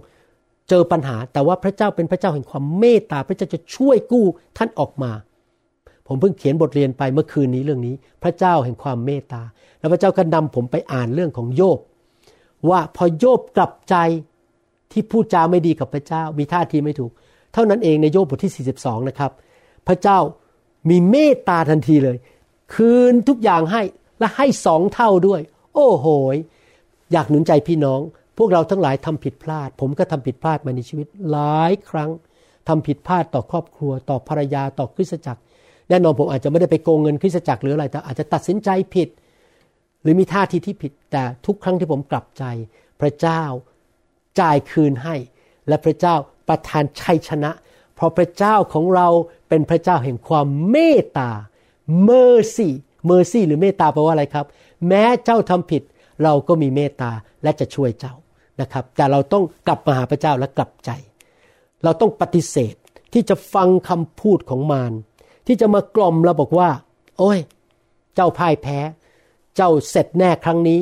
[0.68, 4.24] เจอปัญหา แต่ว่าพระเจ้าเป็นพระเจ้าแห่งความเมตตา พระเจ้าจะช่วยกู้
[4.58, 5.12] ท่านออกมา
[6.12, 9.42] ผมเพิ่งเขียนบทเรียนไปเมื่อคืนนี้เรื่องนี้ พระเจ้าแห่งความเมตตา
[9.78, 11.78] แล้วพระเจ้าก็นำผมไปอ่านเรื่องของโยบ
[12.70, 13.94] ว่าพอโยบกลับใจ
[14.92, 17.12] ที่พูดจาไม่ดีกับพระเจ้า มีท่าทีไม่ถูก
[17.52, 19.30] เท่านั้นเองในโยบบทที่ 42 นะครับ
[19.88, 20.18] พระเจ้า
[20.90, 22.16] มีเมตตาทันทีเลย
[22.74, 23.82] คืนทุกอย่างให้
[24.18, 25.40] และให้สองเท่าด้วย
[25.74, 26.06] โอ้โห
[27.12, 28.00] อยากหนุนใจพี่น้อง
[28.38, 32.10] พวกเราทั้งหลายทำผิดพลาด ผมก็ทำผิดพลาดมาในชีวิตหลายครั้ง
[32.68, 35.40] ทำผิดพลาดต่อครอบครัว ต่อภรรยาต่อคริสตจักร
[35.90, 39.08] แน่นอนผมอาจจะไม่ได้ไปโกงเงินคริสตจักรหรืออะไรแต่อาจจะตัดสินใจผิด
[40.02, 42.44] หรือมีท่าทีที่ผิด แต่ทุกครั้งที่ผมกลับใจ
[43.00, 43.42] พระเจ้า
[44.40, 45.16] จ่ายคืนให้
[45.68, 46.14] และพระเจ้า
[46.48, 47.50] ประทานชัยชนะ
[47.94, 49.08] เพราะพระเจ้าของเรา
[49.48, 51.30] เป็นพระเจ้าแห่งความเมตตา
[52.08, 52.68] mercy
[53.08, 54.46] mercy หรือเมตตาแปลว่าอะไรครับ
[54.88, 55.82] แม้เจ้าทำผิด
[56.24, 57.10] เราก็มีเมตตา
[57.42, 58.14] และจะช่วยเจ้า
[58.60, 60.90] นะครับ แต่เราต้องกลับมาหาพระเจ้าและกลับใจ
[61.84, 62.74] เราต้องปฏิเสธ
[63.12, 64.92] ที่จะฟังคำพูดของมาร
[65.52, 66.68] ที่จะมากล่อมเราบอกว่า
[67.18, 67.38] โอ้ย
[68.14, 68.78] เจ้าพ่ายแพ้
[69.56, 70.80] เจ้าเสร็จแน่ครั้งนี้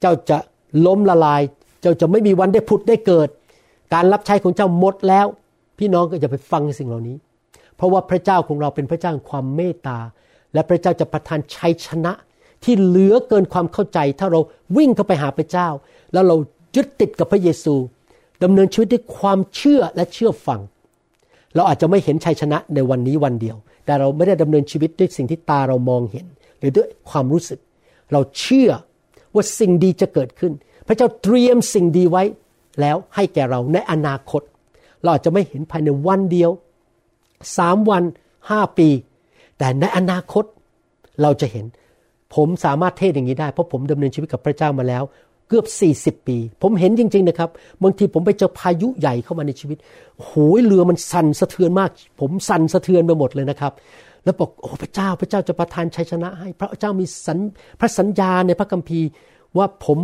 [0.00, 0.38] เจ้าจะ
[0.86, 1.42] ล้มละลาย
[1.82, 3.28] เจ้าจะไม่มีวันได้ผุดได้เกิด
[3.94, 5.26] การรับใช้ของเจ้าหมดแล้ว
[5.78, 7.16] พี่น้องก็จะไปฟังสิ่งเหล่านี้
[7.76, 9.98] เพราะว่าพระเจ้าของเราเป็นพระเจ้าความเมตตา
[10.54, 12.12] และพระเจ้าจะประทานชัยชนะ
[12.64, 14.40] ที่เหลือเกินความเข้าใจ ถ้าเรา
[14.76, 15.68] วิ่งเข้าไปหาพระเจ้า
[16.12, 16.36] แล้วเรา
[16.76, 17.74] ยึดติดกับพระเยซู
[18.42, 20.60] ดำเนินชีวิตด้วยความเชื่อและเชื่อฟัง
[21.54, 26.26] เราอาจจะไม่เห็นชัยชนะในวันนี้วันเดียว แต่เราไม่ได้ดำเนินชีวิตด้วยสิ่งที่ตาเรามองเห็น
[26.58, 27.58] หรือด้วยความรู้สึก
[28.12, 28.70] เราเชื่อ
[29.34, 30.52] ว่าสิ่งดีจะเกิดขึ้น
[30.86, 32.22] พระเจ้าเตรียมสิ่งดีไว้
[32.80, 34.42] แล้วให้แก่เราในอนาคต
[35.02, 36.50] เราอาจจะไม่เห็นภายในวันเดียว
[37.56, 38.02] สามวัน
[38.50, 38.88] ห้าปี
[39.58, 40.44] แต่ในอนาคต
[41.22, 41.66] เราจะเห็น
[42.34, 45.02] ผมสามารถเทศอย่างนี้ได้เพราะผมดำเนินชีวิตกับพระเจ้ามาแล้ว
[45.48, 45.66] เกือบ
[46.20, 47.50] 40 ปี ผมเห็นจริง ๆ นะครับ
[47.82, 49.78] บางทีผมไปเจอพายุใหญ่เข้ามาในชีวิต
[50.22, 51.90] โหยเรือมันสั่นสะเทือนมาก
[52.20, 53.72] ผมสั่นสะเทือนไปหมดเลยนะครับ
[54.24, 57.38] แล้วบอกโอ้พระเจ้าพระเจ้าจะประทานชัยชนะให้ พระเจ้ามีสัญ
[57.80, 59.08] พระสัญญาในพระคัมภีร์
[59.56, 59.98] ว่าผม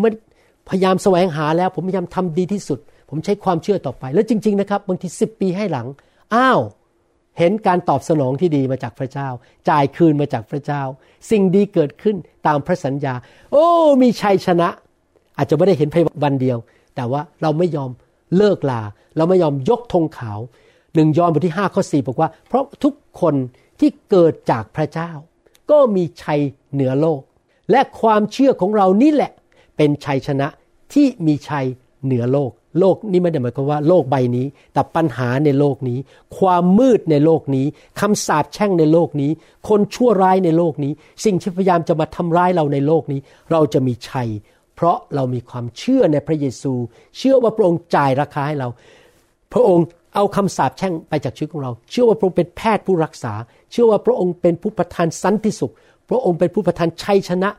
[0.68, 2.78] พยายามแสวงหาแล้ว ผมพยายามทำดีที่สุด
[3.11, 5.86] ผมใช้ความเชื่อต่อไป แล้วจริง ๆ นะครับบางทีสิปีให้หลัง
[6.34, 6.61] อ้าว
[7.38, 9.28] เห็นการตอบสนองที่ดีมาจากพระเจ้า
[9.68, 10.82] จ่ายคืนมาจากพระเจ้า
[11.30, 12.16] สิ่งดีเกิดขึ้น
[12.47, 13.14] ตามพระสัญญา
[13.53, 13.66] โอ้
[14.03, 14.68] มีชัยชนะ
[15.41, 16.59] อาจจะไม่ได้เห็นภายวันเดียว
[16.97, 17.91] แต่ว่าเราไม่ยอม
[18.36, 18.82] เลิกลา
[19.16, 20.38] เราไม่ยอมยกธงขาว
[20.95, 23.34] หนึ่งยอห์นบทที่5ข้อ4บอกว่า เพราะทุกคน
[23.80, 25.11] ที่เกิดจากพระเจ้า
[25.70, 26.41] ก็มีชัย
[26.72, 27.20] เหนือโลก
[27.70, 29.32] และความเชื่อของเรานี่แหละ
[29.76, 30.49] เป็นชัยชนะ
[30.93, 31.66] ที่มีชัย
[32.05, 35.99] เหนือโลก โลกนี่ไม่ได้หมายความว่าโลกใบนี้ แต่ปัญหาในโลกนี้
[36.38, 37.66] ความมืดในโลกนี้
[38.01, 39.30] คำสาปแช่งในโลกนี้
[39.68, 40.93] คนชั่วร้ายในโลกนี้
[41.24, 43.20] สิ่งที่พยายามจะมาทำร้ายเราในโลกนี้
[43.51, 44.28] เราจะมีชัย
[44.81, 46.72] เพราะเรามีความเชื่อในพระเยซู
[47.18, 48.68] เชื่อว่าพระองค์จ่ายราคาให้เรา
[49.53, 53.33] พระองค์เอาคำสาปแช่งไปจากชีวิตของเรา เชื่อว่าพระองค์เป็นแพทย์ผู้รักษา
[53.72, 55.72] เชื่อว่าพระองค์เป็นผู้ประทานสันติสุข
[56.11, 57.51] พระองค์เป็นผู้ประทานชัยชนะ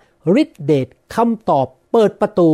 [0.41, 2.49] ฤทธิเดชคำตอบ เปิดประตู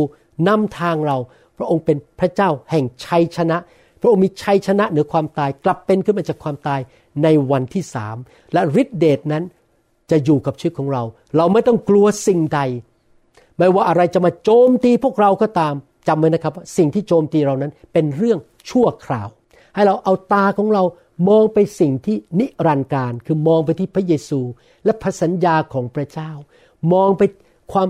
[0.48, 1.16] นำทางเรา
[1.58, 3.56] พระองค์เป็นพระเจ้าแห่งชัยชนะ
[4.00, 6.80] พระองค์มีชัยชนะเหนือความตายกลับเป็นขึ้นมาจากความตาย
[7.22, 8.16] ในวันที่สาม
[8.52, 9.44] และฤทธิเดชนั้น
[10.10, 11.02] จะอยู่กับชีวิตของเรา
[11.36, 12.60] เราไม่ต้องกลัวสิ่งใด
[13.58, 15.74] ไม่ว่าอะไรจะมาโจมตีพวกเราก็ตาม
[16.08, 18.38] จำไว้นะครับ สิ่งที่โจมตีเรานั้นเป็นเรื่อง
[18.70, 19.28] ชั่วคราว
[19.74, 20.82] ให้เราเอาตาของเรา
[21.28, 24.40] มองไปสิ่งที่นิรันดร์การ คือมองไปที่พระเยซู
[24.84, 26.30] และพระสัญญาของพระเจ้า
[26.92, 27.22] มองไป
[27.72, 27.88] ความ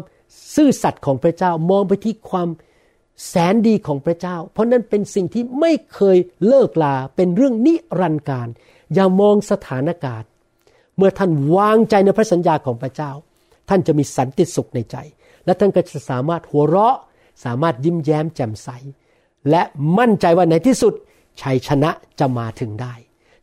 [0.55, 2.49] ซื่อสัตย์ของพระเจ้า มองไปที่ความ
[3.29, 8.49] แสนดีของพระเจ้า เพราะนั้นเป็นสิ่งที่ไม่เคยเลิกลาเป็นเรื่องนิรันดร์การ
[8.95, 10.29] อย่ามองสถานการณ์
[10.97, 13.11] เมื่อท่านวางใจในพระสัญญาของพระเจ้า
[13.69, 14.97] ท่านจะมีสันติสุขในใจ
[15.49, 16.97] และท่านก็จะสามารถหัวเราะ
[17.45, 18.69] สามารถยิ้มแย้มแจ่มใส
[19.51, 19.63] และ
[19.99, 20.95] มั่นใจว่าในที่สุด
[21.41, 21.91] ชัยชนะ
[22.21, 22.95] จะมาถึงได้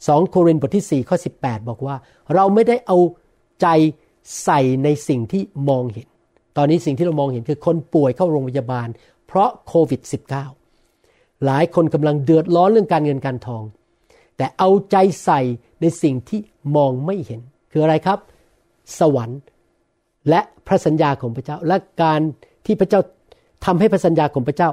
[0.08, 1.95] สองโครินธ์บทที่ 4 ข้อ 18 บอกว่า
[2.34, 2.97] เราไม่ได้เอา
[3.62, 3.68] ใจ
[4.43, 6.08] ใส่ในสิ่งที่มองเห็น
[6.58, 8.88] ตอนนี้สิ่งที่เรามองเห็นคือคนป่วยเข้าโรงพยาบาล
[9.28, 10.01] เพราะโควิด
[10.74, 13.64] -19 หลายคนกำลังเดือดร้อนเรื่องการเงินการทอง
[14.38, 15.41] แต่เอาใจใส่
[15.82, 16.39] ในสิ่งที่
[16.76, 17.41] มองไม่เห็น
[17.72, 18.20] คืออะไรครับ
[18.99, 19.39] สวรรค์
[20.30, 22.21] และพระสัญญาของพระเจ้า และการ
[22.65, 23.01] ที่พระเจ้า
[23.65, 24.69] ทำให้พระสัญญาของพระเจ้า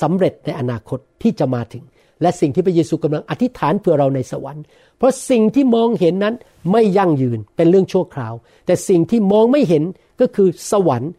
[0.00, 1.84] สำเร็จในอนาคตที่จะมาถึง
[2.22, 4.64] และสิ่งที่พระเยซูกำลังอธิษฐานเพื่อเราในสวรรค์
[4.98, 6.34] เพราะสิ่งที่มองเห็นนั้น
[6.72, 8.34] ไม่ยั่งยืนเป็นเรื่องชั่วคราว
[8.66, 9.82] แต่สิ่งที่มองไม่เห็น
[10.20, 11.12] ก็คือสวรรค์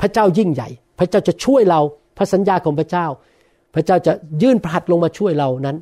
[0.00, 1.80] พระเจ้ายิ่งใหญ่ พระเจ้าจะช่วยเรา
[2.18, 3.06] พระสัญญาของพระเจ้า
[3.74, 5.76] พระเจ้าจะยื่นพระหัตถ์ลงมาช่วยเรานั้น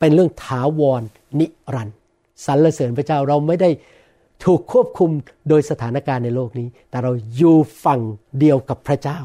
[0.00, 1.02] เป็นเรื่องถาวร
[1.40, 1.96] นิรันดร์
[2.46, 3.70] สรรเสริญพระเจ้าเราไม่ได้
[4.42, 5.10] ถูกควบคุม
[5.48, 8.00] โดยสถานการณ์ในโลกนี้ แต่เราอยู่ฝั่ง
[8.38, 9.18] เดียวกับพระเจ้า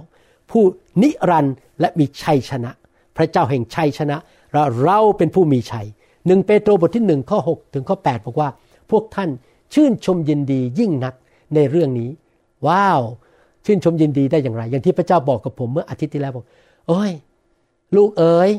[0.51, 0.64] ผู้
[1.01, 2.72] นิรันดร์และมีชัยชนะ
[3.18, 4.18] พระเจ้าแห่งชัยชนะ
[4.53, 5.88] และเราเป็นผู้มีชัย
[6.28, 8.49] หนึ่งเปโตรบทที่หนึ่งข้อ6ถึงข้อ8บอกว่า
[8.91, 9.30] พวกท่าน
[9.74, 11.14] ชื่นชมยินดียิ่งนัก
[11.55, 12.10] ในเรื่องนี้
[12.68, 13.01] ว้าว
[13.66, 16.45] ชื่นชมยินดีได้อย่างไร อย่างที่พระเจ้าบอกกับผมเมื่ออาทิตย์ที่แล้วบอก
[16.88, 17.12] โอ้ย
[17.95, 18.51] ลูกเอ๋ย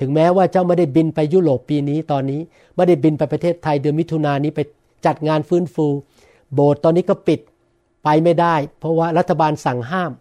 [0.00, 2.40] ถึงแม้ว่าเจ้าไม่ได้บินไปยุโรปปีนี้ตอนนี้
[2.76, 4.60] ไม่ได้บินไปประเทศไทยเดือนมิถุนายนนี้ไป
[5.06, 5.86] จัดงานฟื้นฟู
[6.54, 7.40] โบสถ์ตอนนี้ก็ปิด
[8.04, 10.12] ไปไม่ได้ เพราะว่ารัฐบาลสั่งห้าม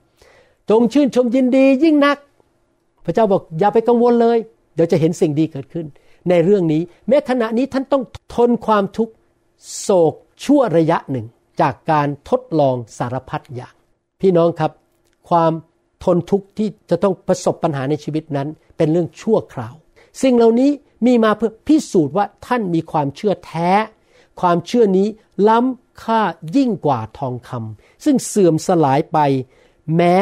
[0.70, 2.18] จงชื่นชมยินดียิ่งนัก
[3.06, 4.38] พระเจ้าบอกอย่าไปกังวลเลย
[4.76, 5.86] เดี๋ยวจะเห็นสิ่งดีเกิดขึ้น
[6.30, 8.04] ในเรื่องนี้ แม้ขณะนี้ท่านต้อง
[8.34, 9.14] ทนความทุกข์
[9.80, 10.14] โศก
[10.44, 11.26] ชั่วระยะหนึ่ง
[11.62, 13.76] จากการทดลองสารพัดอย่าง
[14.22, 14.72] พี่น้องครับ
[15.30, 15.52] ความ
[16.04, 19.74] ทนทุกข์ที่จะต้องประสบปัญหาในชีวิตนั้น เป็นเรื่องชั่วคราว
[20.22, 20.70] สิ่งเหล่านี้
[21.06, 23.70] มีมาเพื่อพิสูจน์ว่าท่านมีความเชื่อแท้
[24.42, 25.08] ความเชื่อนี้
[25.50, 26.22] ล้ำค่า
[26.56, 29.18] ยิ่งกว่าทองคำซึ่งเสื่อมสลายไป
[29.96, 30.16] แม้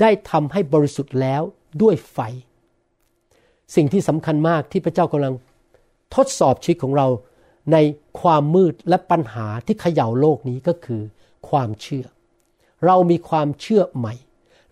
[0.00, 1.42] ได้ทำให้บริสุทธิ์แล้ว
[1.82, 2.18] ด้วยไฟ
[3.74, 5.34] สิ่งที่สำคัญมากที่พระเจ้ากำลัง
[6.14, 7.06] ทดสอบชีวิตของเรา
[7.72, 7.76] ใน
[8.20, 11.02] ความมืดและปัญหาที่เขย่าโลกนี้ก็คือ
[11.48, 12.06] ความเชื่อ
[12.86, 14.14] เรามีความเชื่อใหม่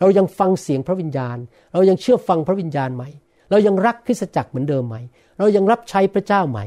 [0.01, 1.37] เรายังฟังเสียงพระวิญญาณ
[1.72, 3.05] เรายังเชื่อฟังพระวิญญาณไหม
[3.51, 4.97] เรายังรักคริสตจักรเหมือนเดิมไหม
[5.39, 6.61] เรายังรับใช้พระเจ้าไหม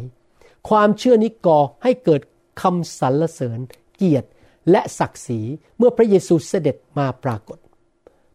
[0.69, 2.21] ความเชื่อนี้ก่อให้เกิด
[2.61, 3.59] คำสรรเสริญ
[3.95, 4.29] เกียรติ
[4.71, 5.39] และศักดิ์ศรี
[5.77, 7.59] เมื่อพระเยซูเสด็จมาปรากฏ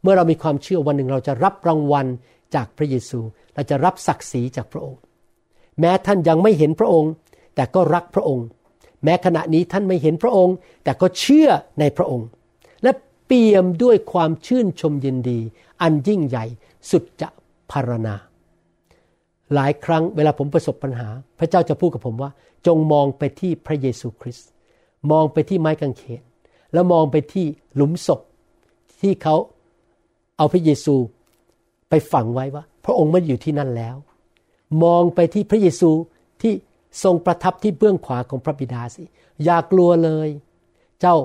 [0.03, 2.07] เมื่อเรามีความเชื่อวันหนึ่งเราจะรับรางวัล
[2.55, 3.21] จากพระเยซู
[3.55, 5.01] เราจะรับศักดิ์ศรีจากพระองค์
[5.81, 7.13] แม้ท่านยังไม่เห็นพระองค์
[7.55, 8.47] แต่ก็รักพระองค์
[9.05, 10.55] แม้ขณะนี้ท่านไม่เห็นพระองค์
[10.85, 11.49] แต่ก็เชื่อ
[11.81, 12.29] ในพระองค์
[12.83, 12.93] และ
[13.27, 15.39] เปี่ยมด้วยความชื่นชมยินดี
[15.83, 16.45] อันยิ่งใหญ่
[16.91, 17.29] สุดจะ
[17.71, 18.15] พารณา
[19.55, 22.31] หลายครั้งเวลาผมประสบปัญหา พระเจ้าจะพูดกับผมว่า
[22.67, 24.49] จงมองไปที่พระเยซูคริสต์
[25.11, 26.23] มองไปที่ไม้กางเขน
[26.73, 27.47] แล้วมองไปที่
[27.77, 28.21] หลุมศพ
[29.01, 29.37] ที่เขา
[30.37, 30.95] เอาพระเยซู
[31.89, 33.97] ไปฝังไว้ว่า พระองค์ไม่อยู่ที่นั่นแล้ว
[34.85, 35.91] มองไปที่พระเยซู
[36.43, 36.53] ที่
[37.03, 39.03] ทรงประทับที่เบื้องขวาของพระบิดาสิ
[39.45, 40.29] อย่ากลัวเลย
[41.01, 41.17] เจ้า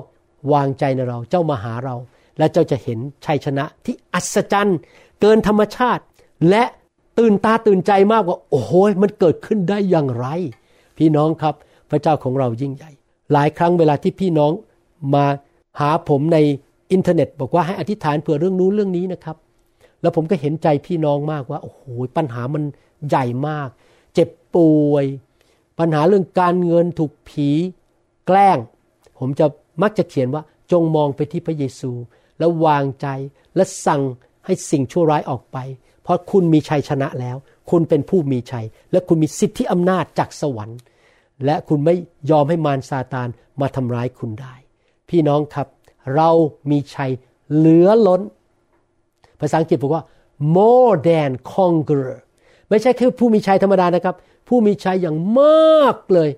[0.52, 1.96] วางใจในเรา เจ้ามาหาเรา
[2.38, 4.78] และเจ้าจะเห็นชัยชนะที่อัศจรรย์
[5.20, 6.02] เกินธรรมชาติ
[6.50, 6.64] และ
[7.18, 10.26] ตื่นตาตื่นใจมากว่า โอ้โหมันเกิดขึ้นได้อย่างไร
[10.98, 11.54] พี่น้องครับ
[11.90, 12.90] พระเจ้าของเรายิ่งใหญ่
[13.32, 14.52] หลายครั้งเวลาที่พี่น้อง
[15.14, 15.24] มา
[15.80, 16.38] หาผมใน
[16.92, 19.36] อินเทอร์เน็ต บอกว่าให้อธิษฐานเผื่อเรื่องนู้นเรื่องนี้นะครับ
[20.02, 21.82] แล้วผมก็เห็นใจพี่น้องมากว่า โอ้โห
[22.16, 22.62] ปัญหามัน
[23.08, 23.68] ใหญ่มาก
[24.14, 25.04] เจ็บป่วย
[25.78, 27.48] ปัญหาเรื่องการเงินถูกผี
[28.26, 28.58] แกล้ง
[29.18, 29.46] ผมจะ
[29.82, 30.42] มักจะเขียนว่า
[30.72, 31.90] จงมองไปที่พระเยซู
[32.38, 33.06] แล้ววางใจ
[33.56, 34.02] และสั่ง
[34.44, 35.56] ให้สิ่งชั่วร้ายออกไป
[36.06, 37.36] เพราะคุณมีชัยชนะแล้ว
[37.70, 40.78] คุณเป็นผู้มีชัย และคุณมีสิทธิอำนาจจากสวรรค์
[41.44, 41.94] และคุณไม่
[42.30, 43.28] ยอมให้มารซาตาน
[43.60, 44.54] มาทำร้ายคุณได้
[45.08, 45.66] พี่น้องครับ
[46.14, 46.30] เรา
[46.70, 47.10] มีชัย
[47.54, 48.22] เหลือล้น
[49.40, 50.04] ภาษาอังกฤษบอกว่า
[50.56, 52.20] more than conqueror
[52.68, 54.16] ไม่ใช่แค่ผู้มีชัยธรรมดานะครับ
[54.48, 56.30] ผู้มีชัยอย่างมากเลย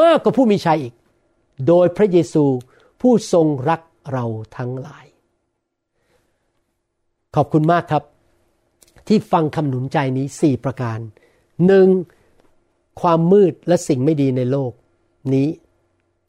[0.00, 0.94] มากกว่าผู้มีชัยอีก
[1.68, 2.44] โดยพระเยซู
[3.00, 3.80] ผู้ทรงรัก
[4.12, 4.24] เรา
[4.56, 5.06] ทั้งหลาย
[7.36, 8.02] ขอบคุณมากครับ
[9.08, 10.98] ที่ฟังคำหนุนใจนี้สี่ประการ
[11.66, 11.88] หนึ่ง
[13.00, 14.72] ความมืดและสิ่งไม่ดีในโลก
[15.34, 15.48] นี้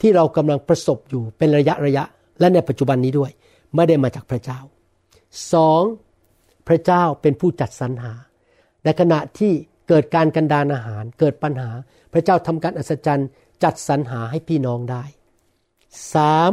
[0.02, 2.04] ที่เรากำลังประสบอยู่เป็นระยะระยะ
[2.40, 3.32] และในปัจจุบันนี้ด้วย
[3.76, 4.60] ไม่ได้มาจากพระเจ้า
[5.54, 5.84] สอง
[6.68, 8.14] พระเจ้าเป็นผู้จัดสรรหา
[8.84, 9.54] ในขณะที่
[9.88, 11.70] เกิดการกันดานอาหารเกิดปัญหา
[12.14, 13.30] พระเจ้าทำการอัศจรรย์
[13.64, 15.04] จัดสรรหาให้พี่น้องได้
[16.14, 16.52] สาม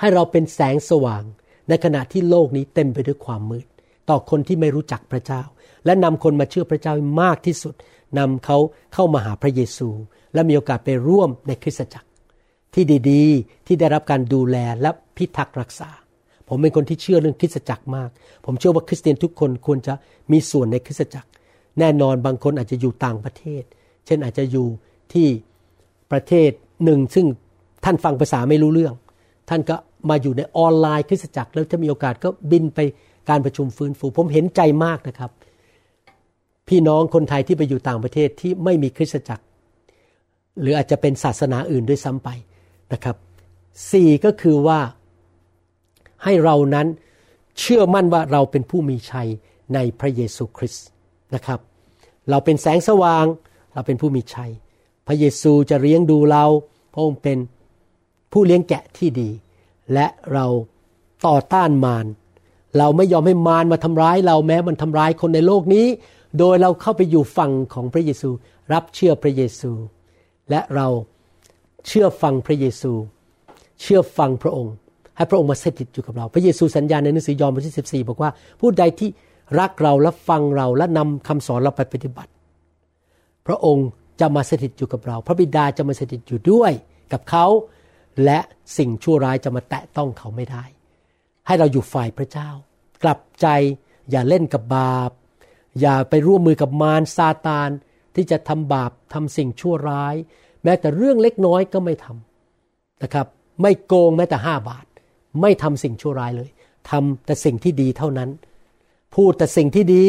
[0.00, 1.24] ให้เราเป็นแสงสว่าง
[1.68, 3.66] ในขณะที่โลกนี้เต็มไปด้วยความมืด
[4.10, 5.42] ต่อคนที่ไม่รู้จักพระเจ้า
[5.84, 7.74] และนำคนมาเชื่อพระเจ้ามากที่สุด
[8.18, 8.58] นำเขา
[8.94, 9.88] เข้ามาหาพระเยซู
[10.34, 12.08] และมีโอกาสไปร่วมในคริสตจักร
[12.74, 15.90] ที่ดีๆ ที่ได้รับการดูแลและพิทักษ์รักษา
[16.48, 18.10] ผมเป็นคนที่เชื่อเรื่องคริสตจักรมาก
[18.44, 19.94] ผมเชื่อว่าคริสเตียนทุกคนควรจะ
[20.32, 21.28] มีส่วนในคริสตจักร
[21.78, 23.62] แน่นอนบางคนอาจจะอยู่ต่างประเทศ
[24.06, 24.66] เช่นอาจจะอยู่
[25.12, 25.26] ที่
[26.12, 26.50] ประเทศ
[26.84, 27.26] หนึ่ง ซึ่ง
[27.84, 28.94] ท่านฟังภาษาไม่รู้เรื่อง
[29.48, 29.76] ท่านก็
[30.10, 32.78] มาอยู่ในออนไลน์คริสตจักร แล้วถ้ามีโอกาสก็บินไป
[33.28, 35.30] การประชุมฟื้นฟู ผมเห็นใจมากนะครับ
[36.68, 39.44] พี่น้องคนไทยที่ไปอยู่ต่างประเทศที่ไม่มีคริสตจักร
[40.60, 42.28] หรืออาจจะเป็นศาสนาอื่นด้วยซ้ำไป
[42.92, 43.16] นะครับ
[43.90, 44.80] สี่ก็คือว่า
[46.24, 46.86] ให้เรานั้น
[47.58, 49.28] เชื่อมั่นว่าเราเป็นผู้มีชัย
[49.74, 50.86] ในพระเยซูคริสต์
[51.34, 51.60] นะครับ
[52.30, 53.26] เราเป็นแสงสว่าง
[53.74, 54.52] เราเป็นผู้มีชัย
[55.06, 56.44] พระเยซูจะเลี้ยงดูเรา
[56.92, 57.38] พระองค์เป็น
[58.32, 59.30] ผู้เลี้ยงแกะที่ดี
[59.92, 60.46] และเรา
[61.26, 62.06] ต่อต้านมาร
[62.78, 65.86] เราไม่ยอมให้มารมาทำร้ายเราแม้มันทำร้ายคนในโลกนี้
[66.38, 68.30] โดยเราเข้าไปอยู่ฝั่งของพระเยซู
[68.72, 69.70] รับเชื่อพระเยซู
[70.50, 70.86] และเรา
[71.86, 72.92] เชื่อฟังพระเยซู
[73.82, 74.74] เชื่อฟังพระองค์
[75.16, 79.10] ให้พระองค์มาสถิตอยู่กับเรา พระเยซูสัญญาในหนังสือยอห์นบทที่ 14 บอกว่า ผู้ใดที่
[79.60, 82.30] รักเราและฟังเราและนำคำสอนเราไปปฏิบัติ
[83.46, 83.88] พระองค์
[84.20, 86.72] จะมาสถิตอยู่กับเรา พระบิดาจะมาสถิตอยู่ด้วย
[87.12, 87.46] กับเขา
[88.24, 88.38] และ
[88.78, 90.64] สิ่งชั่วร้ายจะมาแตะต้องเขาไม่ได้
[91.48, 92.50] ให้เราอยู่ฝ่ายพระเจ้า
[93.02, 93.46] กลับใจ
[94.10, 95.10] อย่าเล่นกับบาป
[95.80, 97.70] อย่าไปร่วมมือกับมารซาตาน
[98.14, 100.14] ที่จะทำบาปทำสิ่งชั่วร้าย
[100.64, 103.26] แม้แต่เรื่องเล็กน้อยก็ไม่ทำนะครับ
[103.62, 104.86] ไม่โกงแม้แต่ห้าบาท
[105.40, 106.50] ไม่ทำสิ่งชั่วร้ายเลย
[106.90, 108.30] ทำแต่สิ่งที่ดีเท่านั้น
[109.14, 110.06] พูดแต่สิ่งที่ดี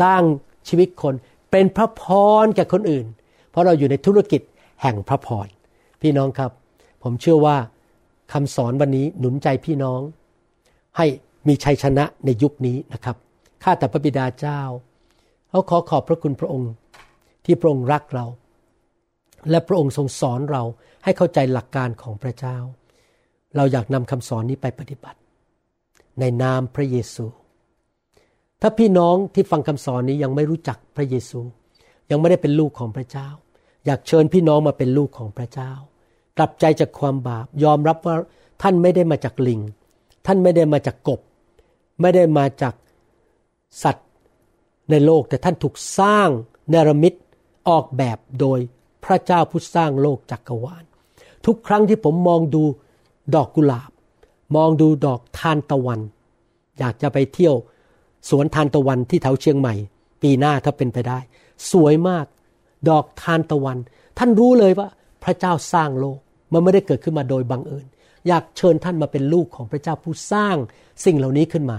[0.00, 0.22] สร้าง
[0.68, 1.14] ชีวิตคน
[1.50, 2.02] เป็นพระพ
[2.44, 3.06] รแก่คนอื่น
[3.50, 4.40] เพราะเราอยู่ในธุรกิจ
[4.82, 5.48] แห่งพระพร
[6.00, 6.50] พี่น้องครับ
[7.02, 7.56] ผมเชื่อว่า
[8.32, 10.00] คำสอนวันนี้หนุนใจพี่น้อง
[10.96, 11.06] ให้
[11.48, 13.16] มีชัยชนะในยุคนี้นะครับ
[13.62, 14.60] ข้าแต่พระบิดาเจ้า
[15.50, 16.72] เขาขอขอบพระคุณพระองค์
[17.44, 18.26] ที่พระองค์รักเรา
[19.50, 20.62] และพระองค์ทรงสอนเรา
[21.04, 22.56] ให้เข้าใจหลักการของพระเจ้า
[23.56, 25.18] เราอยากนำคำสอนนี้ไปปฏิบัติ
[26.20, 27.26] ในนามพระเยซู
[28.62, 31.40] ถ้าพี่น้องที่ฟังคำสอนนี้ยังไม่รู้จักพระเยซู
[32.10, 33.28] ยังไม่ได้เป็นลูกของพระเจ้า
[33.86, 35.72] อยากเชิญพี่น้องมาเป็นลูกของพระเจ้า
[36.38, 38.16] กลับใจจากความบาป ยอมรับว่า
[38.62, 39.60] ท่านไม่ได้มาจากลิง
[40.26, 41.20] ท่านไม่ได้มาจากกบ
[42.00, 42.74] ไม่ได้มาจาก
[43.82, 44.08] สัตว์
[44.90, 46.28] ในโลกแต่ท่านถูกสร้าง
[46.70, 47.14] เนรมิต
[47.68, 48.58] ออกแบบโดย
[49.04, 50.84] พระเจ้าผู้สร้างโลกจักกรวาล
[51.46, 52.62] ทุกครั้งที่ผมมองดู
[53.34, 53.90] ดอกกุหลาบ
[54.56, 56.00] มองดูดอกทานตะวัน
[56.78, 57.56] อยากจะไปเที่ยว
[58.28, 59.74] สวนทานตะวันที่แถวเชียงใหม่
[60.22, 61.18] ปีหน้าถ้าเป็นไปได้
[61.70, 62.26] สวยมาก
[62.88, 63.78] ดอกทานตะวัน
[64.18, 64.88] ท่านรู้เลยว่า
[65.22, 66.20] พระเจ้าสร้างโลก
[66.52, 67.86] มันไม่ได้เกิดขึ้นมาโดยบังเอิญ
[68.28, 70.56] อยากเชิญท่านมาเป็นลูกของพระเจ้าผู้สร้าง
[71.04, 71.78] สิ่งเหล่านี้ขึ้นมา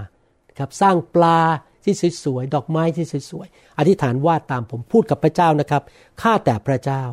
[0.58, 1.40] ครับสร้างปลา
[1.84, 1.94] ที่
[2.24, 5.84] สวยๆดอกไม้ที่สวยๆอธิษฐานว่าตามผมพูดกับพระเจ้านะครับ
[6.22, 7.04] ข้าแต่พระเจ้า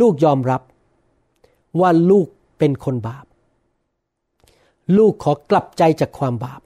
[0.00, 0.62] ลูกยอมรับ
[1.80, 2.26] ว่าลูก
[2.58, 3.26] เป็นคนบาป
[4.96, 6.60] ลูกขอกลับใจจากความบาป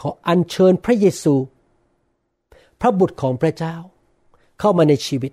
[0.00, 1.34] ขออัญเชิญพระเยซู
[2.80, 3.76] พระบุตรของพระเจ้า
[4.60, 5.32] เข้ามาในชีวิต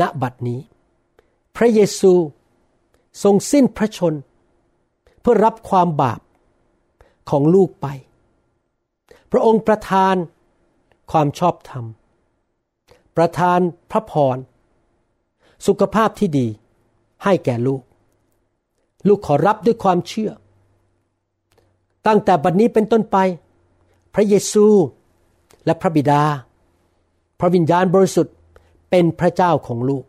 [0.00, 0.60] ณบัดนี้
[1.56, 2.12] พระเยซู
[3.22, 4.14] ทรงสิ้นพระชน
[5.20, 6.20] เพื่อรับความบาป
[7.30, 7.86] ของลูกไป
[9.32, 10.14] พระองค์ประทาน
[11.10, 11.84] ความชอบธรรม
[13.16, 14.36] ประทานพระพร
[15.66, 16.46] สุขภาพที่ดี
[17.24, 17.82] ให้แก่ลูก
[19.08, 20.30] ลูกขอรับด้วยความเชื่อ
[22.06, 23.16] ตั้งแต่บัดนี้เป็นต้นไป
[24.14, 24.66] พระเยซู
[25.64, 26.22] และพระบิดา
[27.40, 28.34] พระวิญญาณบริสุทธิ์
[28.90, 30.04] เป็นพระเจ้าของลูก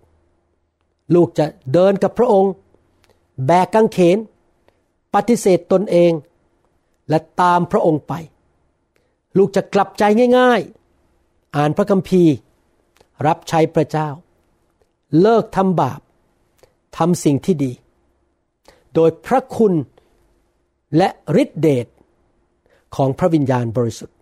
[1.16, 2.52] ลูกจะเดินกับพระองค์
[3.46, 4.18] แบกกางเขน
[5.14, 6.12] ปฏิเสธตนเอง
[7.10, 8.14] และตามพระองค์ไป
[9.38, 10.04] ลูกจะกลับใจ
[10.40, 10.62] ง่าย
[11.10, 12.34] ๆ อ่านพระคัมภีร์
[13.28, 14.10] รับใช้พระเจ้า
[15.22, 16.00] เลิกทำบาป
[16.98, 17.72] ทำสิ่งที่ดี
[18.94, 19.74] โดยพระคุณ
[20.98, 21.10] และ
[21.42, 21.88] ฤทธิเดช
[22.96, 24.18] ของพระวิญญาณบริสุทธิ์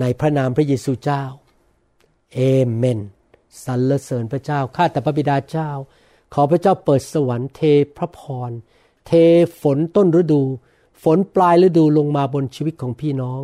[0.00, 1.24] ในพระนามพระเยซูเจ้า
[2.34, 2.40] เอ
[2.74, 3.00] เมน
[3.64, 5.70] สรรเสริญพระเจ้า ข้าแต่พระบิดาเจ้า
[6.34, 7.60] ขอพระเจ้าเปิดสวรรค์เท
[7.96, 8.50] พระพร
[9.06, 9.12] เท
[9.60, 10.42] ฝนต้นฤดู
[11.02, 13.40] ฝนปลายฤดูลงมาบนชีวิตของพี่น้อง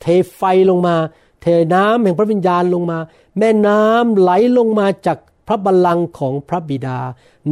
[0.00, 0.06] เท
[0.36, 0.96] ไฟลงมา
[1.42, 2.98] เทน้ำแห่งพระวิญญาณลงมา
[3.38, 6.98] แม่น้ำไหลลงมาจากพระบัลลังก์ของพระบิดา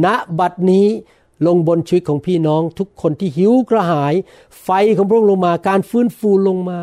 [0.03, 0.05] ณ
[0.39, 0.87] บัดนี้
[1.47, 4.13] ลงบนชีวิตของพี่น้องทุกคนที่หิวกระหาย
[4.63, 6.79] ไฟของพระองค์ลงมา การฟื้นฟูลงมา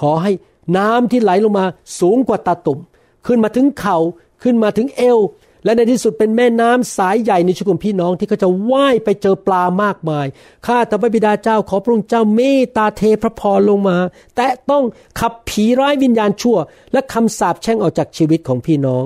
[0.00, 0.32] ขอให้
[0.76, 1.64] น้ำที่ไหลลงมา
[2.00, 2.78] สูงกว่าตาตุ่ม
[3.26, 3.96] ขึ้นมาถึงเขา่า
[4.42, 5.18] ขึ้นมาถึงเอว
[5.64, 10.26] และในที่สุดเป็นแม่น้ำสายใหญ่ในชีวิตของพี่น้องที่เขาจะว่ายไปเจอปลามากมาย
[10.66, 13.96] ข้าแต่พระบิดาเจ้าขอพระองค์เจ้าเมตตาเทพระพรลงมา
[14.36, 14.84] แต่ต้อง
[15.20, 16.58] ขับผีร้ายวิญญาณชั่ว
[16.92, 19.04] และคำสาปแช่งออกจากชีวิตของพี่น้อง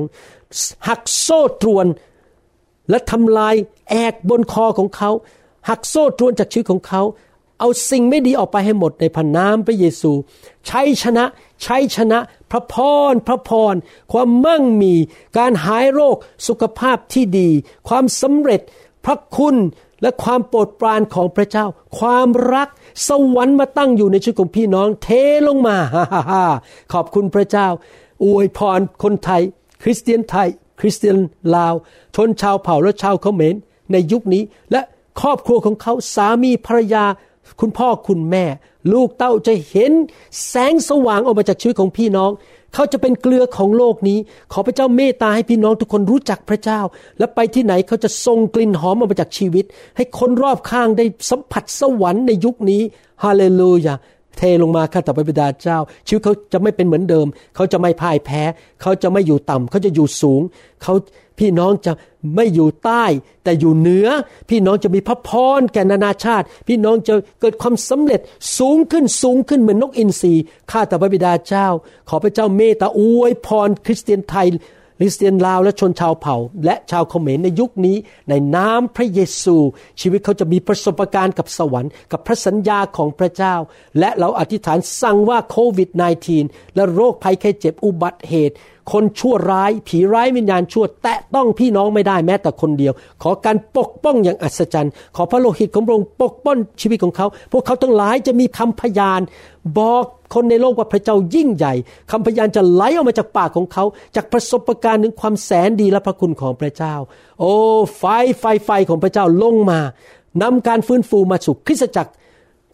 [0.89, 1.87] หักโซ่ตรวน
[2.91, 3.55] และทำลาย
[3.91, 5.11] แอกบนคอของเขา
[5.68, 7.03] หักโซ่ตรวนจากชีวิตของเขา
[7.59, 10.13] เอาสิ่งไม่ดีออกไปให้หมดในพันน้ำพระเยซู
[10.67, 11.25] ใช้ชนะ
[11.63, 12.19] ใช้ชนะ
[12.51, 12.75] พระพ
[13.13, 13.75] รพระพร
[14.13, 14.95] ความมั่งมี
[15.39, 17.49] การหายโรคสุขภาพที่ดี
[17.89, 18.61] ความสำเร็จ
[19.05, 19.57] พระคุณ
[20.03, 21.67] และความโปรดปรานของพระเจ้า
[21.99, 22.69] ความรัก
[23.09, 25.09] สวรรค์มาตั้งอยู่ในชีวิตของพี่น้องเท
[25.47, 26.45] ลงมาฮ่าฮ่า
[26.93, 27.69] ขอบคุณพระเจ้า
[28.25, 29.43] อวยพรคนไทย
[29.83, 30.49] คริสเตียนไทย
[30.81, 31.17] คริสเตียน
[31.55, 31.75] ลาว
[32.17, 33.55] ชนชาวเผ่าและชาวเขมร
[33.93, 34.43] ในยุคนี้
[34.73, 34.81] และ
[35.21, 37.05] ครอบครัวของเขาสามีภรรยา
[37.61, 38.45] คุณพ่อคุณแม่
[38.93, 39.93] ลูกเต้าจะเห็น
[40.49, 42.31] แสงสว่างออกมาจากชีวิตของพี่น้อง
[42.75, 44.19] เขาจะเป็นเกลือของโลกนี้
[44.53, 46.81] ขอพระเจ้าเมตตาให้พี่น้องทุกคนรู้จักพระเจ้า
[47.19, 49.65] และไปที่ไหนเขาจะทรงกลิ่นหอมออกมาจากชีวิต
[49.97, 52.83] ให้คนรอบข้างได้สัมผัสสวรรค์ในยุคนี้
[53.25, 53.95] ฮาเลลูยา
[54.39, 58.43] เทลงมาข้าแต่พระบิดาเจ้า ชีวิตเขาจะไม่เป็นเหมือนเดิม เขาจะไม่พ่ายแพ้
[58.83, 60.43] เขาจะไม่อยู่ต่ำเขาจะอยู่สูง
[60.83, 60.95] เขา
[61.39, 61.93] พี่น้องจะ
[62.35, 63.05] ไม่อยู่ใต้
[63.45, 64.09] แต่อยู่เหนือ
[64.51, 68.20] พี่น้องจะมีพระพรแก่นานาชาติ พี่น้องจะเกิดความสำเร็จ
[68.59, 70.35] สูงขึ้นสูงขึ้นเหมือนนกอินทรี
[70.70, 71.68] ข้าแต่พระบิดาเจ้า
[72.09, 74.49] ขอพระเจ้าเมตตาอวยพรคริสเตียนไทย
[74.99, 77.97] คริสเตียนลาวและชนชาวเผ่า และชาวเขมรในยุคนี้
[78.28, 79.57] ในน้ำพระเยซู
[80.01, 83.55] ชีวิตเขาจะมีประสบการณ์กับสวรรค์กับพระสัญญาของพระเจ้า
[83.99, 85.91] และเราอธิษฐานสั่งว่าโควิด
[86.35, 88.55] -19 และโรคภัยไข้เจ็บอุบัติเหตุ
[88.93, 99.20] คนชั่วร้าย ผีร้ายวิญญาณชั่ว แตะต้องพี่น้องไม่ได้แม้แต่คนเดียว ขอการปกป้องอย่างอัศจรรย์ ขอพระโลหิตของพระองค์ปกป้องชีวิตของเขา พวกเขาทั้งหลายจะมีคำพยาน
[99.78, 100.05] บอก
[100.35, 101.74] คนในโลกว่าพระเจ้ายิ่งใหญ่
[102.11, 103.85] คำพยานจะไหลออกมาจากปากของเขา
[104.16, 106.95] จากประสบการณ์ถึงความแสนดีและพระคุณของพระเจ้า
[107.41, 107.53] โอ้
[107.99, 108.05] ไฟ
[108.39, 109.80] ไฟไฟของพระเจ้าลงมา
[110.43, 112.12] นำการฟื้นฟูมาสู่คริสตจักร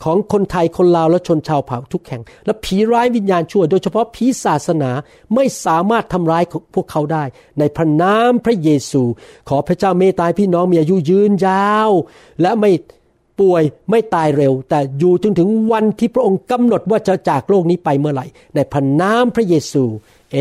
[0.05, 4.91] ของคนไทยคนลาวและชนชาวเผ่าทุกแห่ง และผีร้ายวิญญาณชั่ว โดยเฉพาะผีศาสนา
[5.35, 6.43] ไม่สามารถทำร้าย
[6.75, 7.25] พวกเขาได้
[7.59, 9.03] ในพระนามพระเยซู
[9.49, 11.91] ขอพระเจ้าเมตตาพี่น้องมีอายุยืนยาว
[12.43, 12.71] และไม่
[13.41, 19.85] ป่วยไม่ตายเร็ว แต่อยู่จนถึงวันที่พระองค์กำหนดว่าจะจากโลกนี้ไปเมื่อไหร่ ในพระนามพระเยซู
[20.33, 20.39] เอ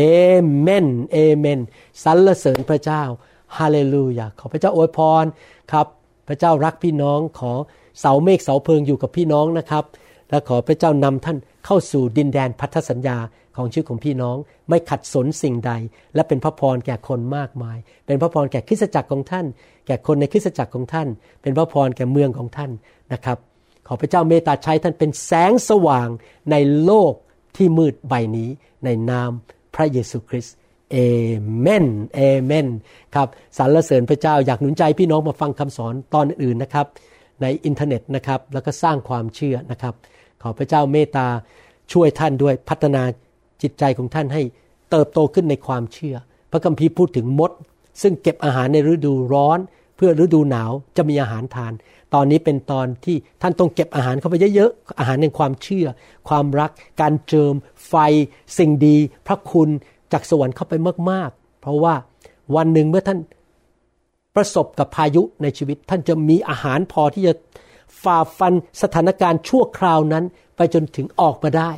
[0.60, 1.60] เมนเอเมน
[2.02, 3.02] สรรเสริญพระเจ้า
[3.56, 5.24] ฮาเลลูยาขอพระเจ้าอวยพร
[5.72, 5.86] ครับ
[6.28, 7.52] พระเจ้ารักพี่น้องขอ
[8.00, 9.84] เสาเมฆเสาเพิงอยู่กับพี่น้องนะครับ
[10.30, 13.16] และขอพระเจ้านำท่านเข้าสู่ดินแดนพันธสัญญา
[13.56, 14.36] ของชีวิตของพี่น้อง
[14.68, 15.72] ไม่ขัดสนสิ่งใด
[16.14, 19.46] และเป็นพระพรแก่คนมากมาย เป็นพระพรแก่คริสตจักรของท่าน
[19.86, 21.08] แก่คนในคริสตจักรของท่าน
[21.42, 22.70] เป็นพระพรแก่เมืองของท่าน
[23.12, 23.38] นะครับ
[23.86, 26.08] ขอพระเจ้าเมตตาใช้ท่านเป็นแสงสว่าง
[26.50, 27.12] ในโลก
[27.56, 28.50] ที่มืดใบนี้
[28.84, 29.30] ในนาม
[29.74, 30.54] พระเยซูคริสต์
[30.92, 30.96] เอ
[31.60, 32.66] เมนเอเมน
[33.14, 33.28] ครับ
[33.58, 36.86] สรรเสริญพระเจ้าอยากหนุนใจพี่น้องมาฟังคำสอนตอนอื่นนะครับ
[37.42, 39.94] ในอินเทอร์เน็ตนะครับแล้วก็สร้างความเชื่อนะครับ
[40.42, 41.26] ขอพระเจ้าเมตตา
[41.92, 43.02] ช่วยท่านด้วยพัฒนา
[43.62, 44.42] จิตใจของท่านให้
[44.90, 46.16] เติบโตขึ้นในความเชื่อ
[46.50, 47.50] พระคัมภีร์พูดถึงมด
[48.02, 49.58] ซึ่งเก็บอาหารในฤดูร้อน
[49.96, 51.72] เพื่อฤดูหนาวจะมีอาหารทาน
[52.14, 55.86] ตอนนี้เป็นตอนที่ท่านต้องเก็บอาหารเข้าไปเยอะๆอาหารในความเชื่อ
[56.28, 56.70] ความรัก
[57.00, 57.54] การเจิม
[57.88, 57.94] ไฟ
[58.58, 59.68] สิ่งดี พระคุณ
[60.12, 60.74] จากสวรรค์เข้าไป
[61.10, 61.94] มากๆ เพราะว่า
[62.56, 63.18] วันหนึ่งเมื่อท่าน
[64.34, 67.34] ประสบกับพายุในชีวิต ท่านจะมีอาหารพอที่จะ
[68.02, 68.52] ฝ่าฟัน
[68.82, 70.24] สถานการณ์ชั่วคราวนั้น
[70.56, 71.70] ไปจนถึงออกมาได้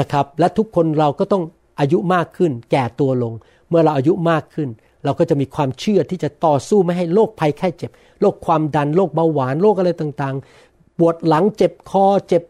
[0.00, 1.42] นะครับ และทุกคนเราก็ต้อง
[1.80, 3.32] อายุมากขึ้น แก่ตัวลง
[3.68, 4.68] เมื่อเราอายุมากขึ้น
[5.04, 12.42] เราก็จะมีความเชื่อที่จะต่อสู้ไม่ให้โรคภัยแค่เจ็บโรคความดันโรคเบาหวานโรคอะไรต่างๆปวดหลังเจ็บคอเจ็บ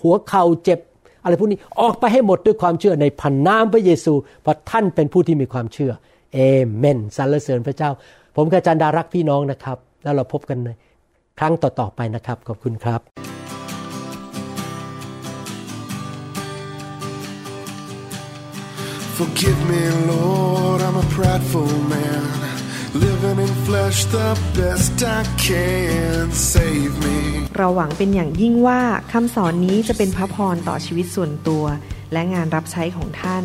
[0.00, 0.80] หัวเข่าเจ็บ
[1.22, 5.92] อะไรพวกนี้ออกไปให้หมดด้วยความเชื่อในพันนามพระเยซูเพราะท่านเป็นผู้ที่มีความเชื่อ
[6.34, 6.38] เอ
[6.76, 7.90] เมนสรรเสริญพระเจ้า
[8.36, 10.68] ผมกาจันดารักพี่น้องนะครับ แล้วเราพบกันใน
[11.38, 13.02] ครั้งต่อๆไปนะครับ ขอบคุณครับ
[19.18, 22.24] Forgive me, Lord, I'm a prideful man.
[23.04, 26.24] Living in flesh the best I can.
[26.52, 27.18] Save me.
[27.56, 28.80] เราหวังเป็นอย่างยิ่งว่า
[29.12, 31.64] คำสอนนี้จะเป็นพระพรต่อชีวิตส่วนตัว
[32.12, 33.44] และงานรับใช้ของท่าน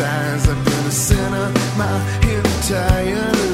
[0.00, 3.47] I've been a sinner my entire life.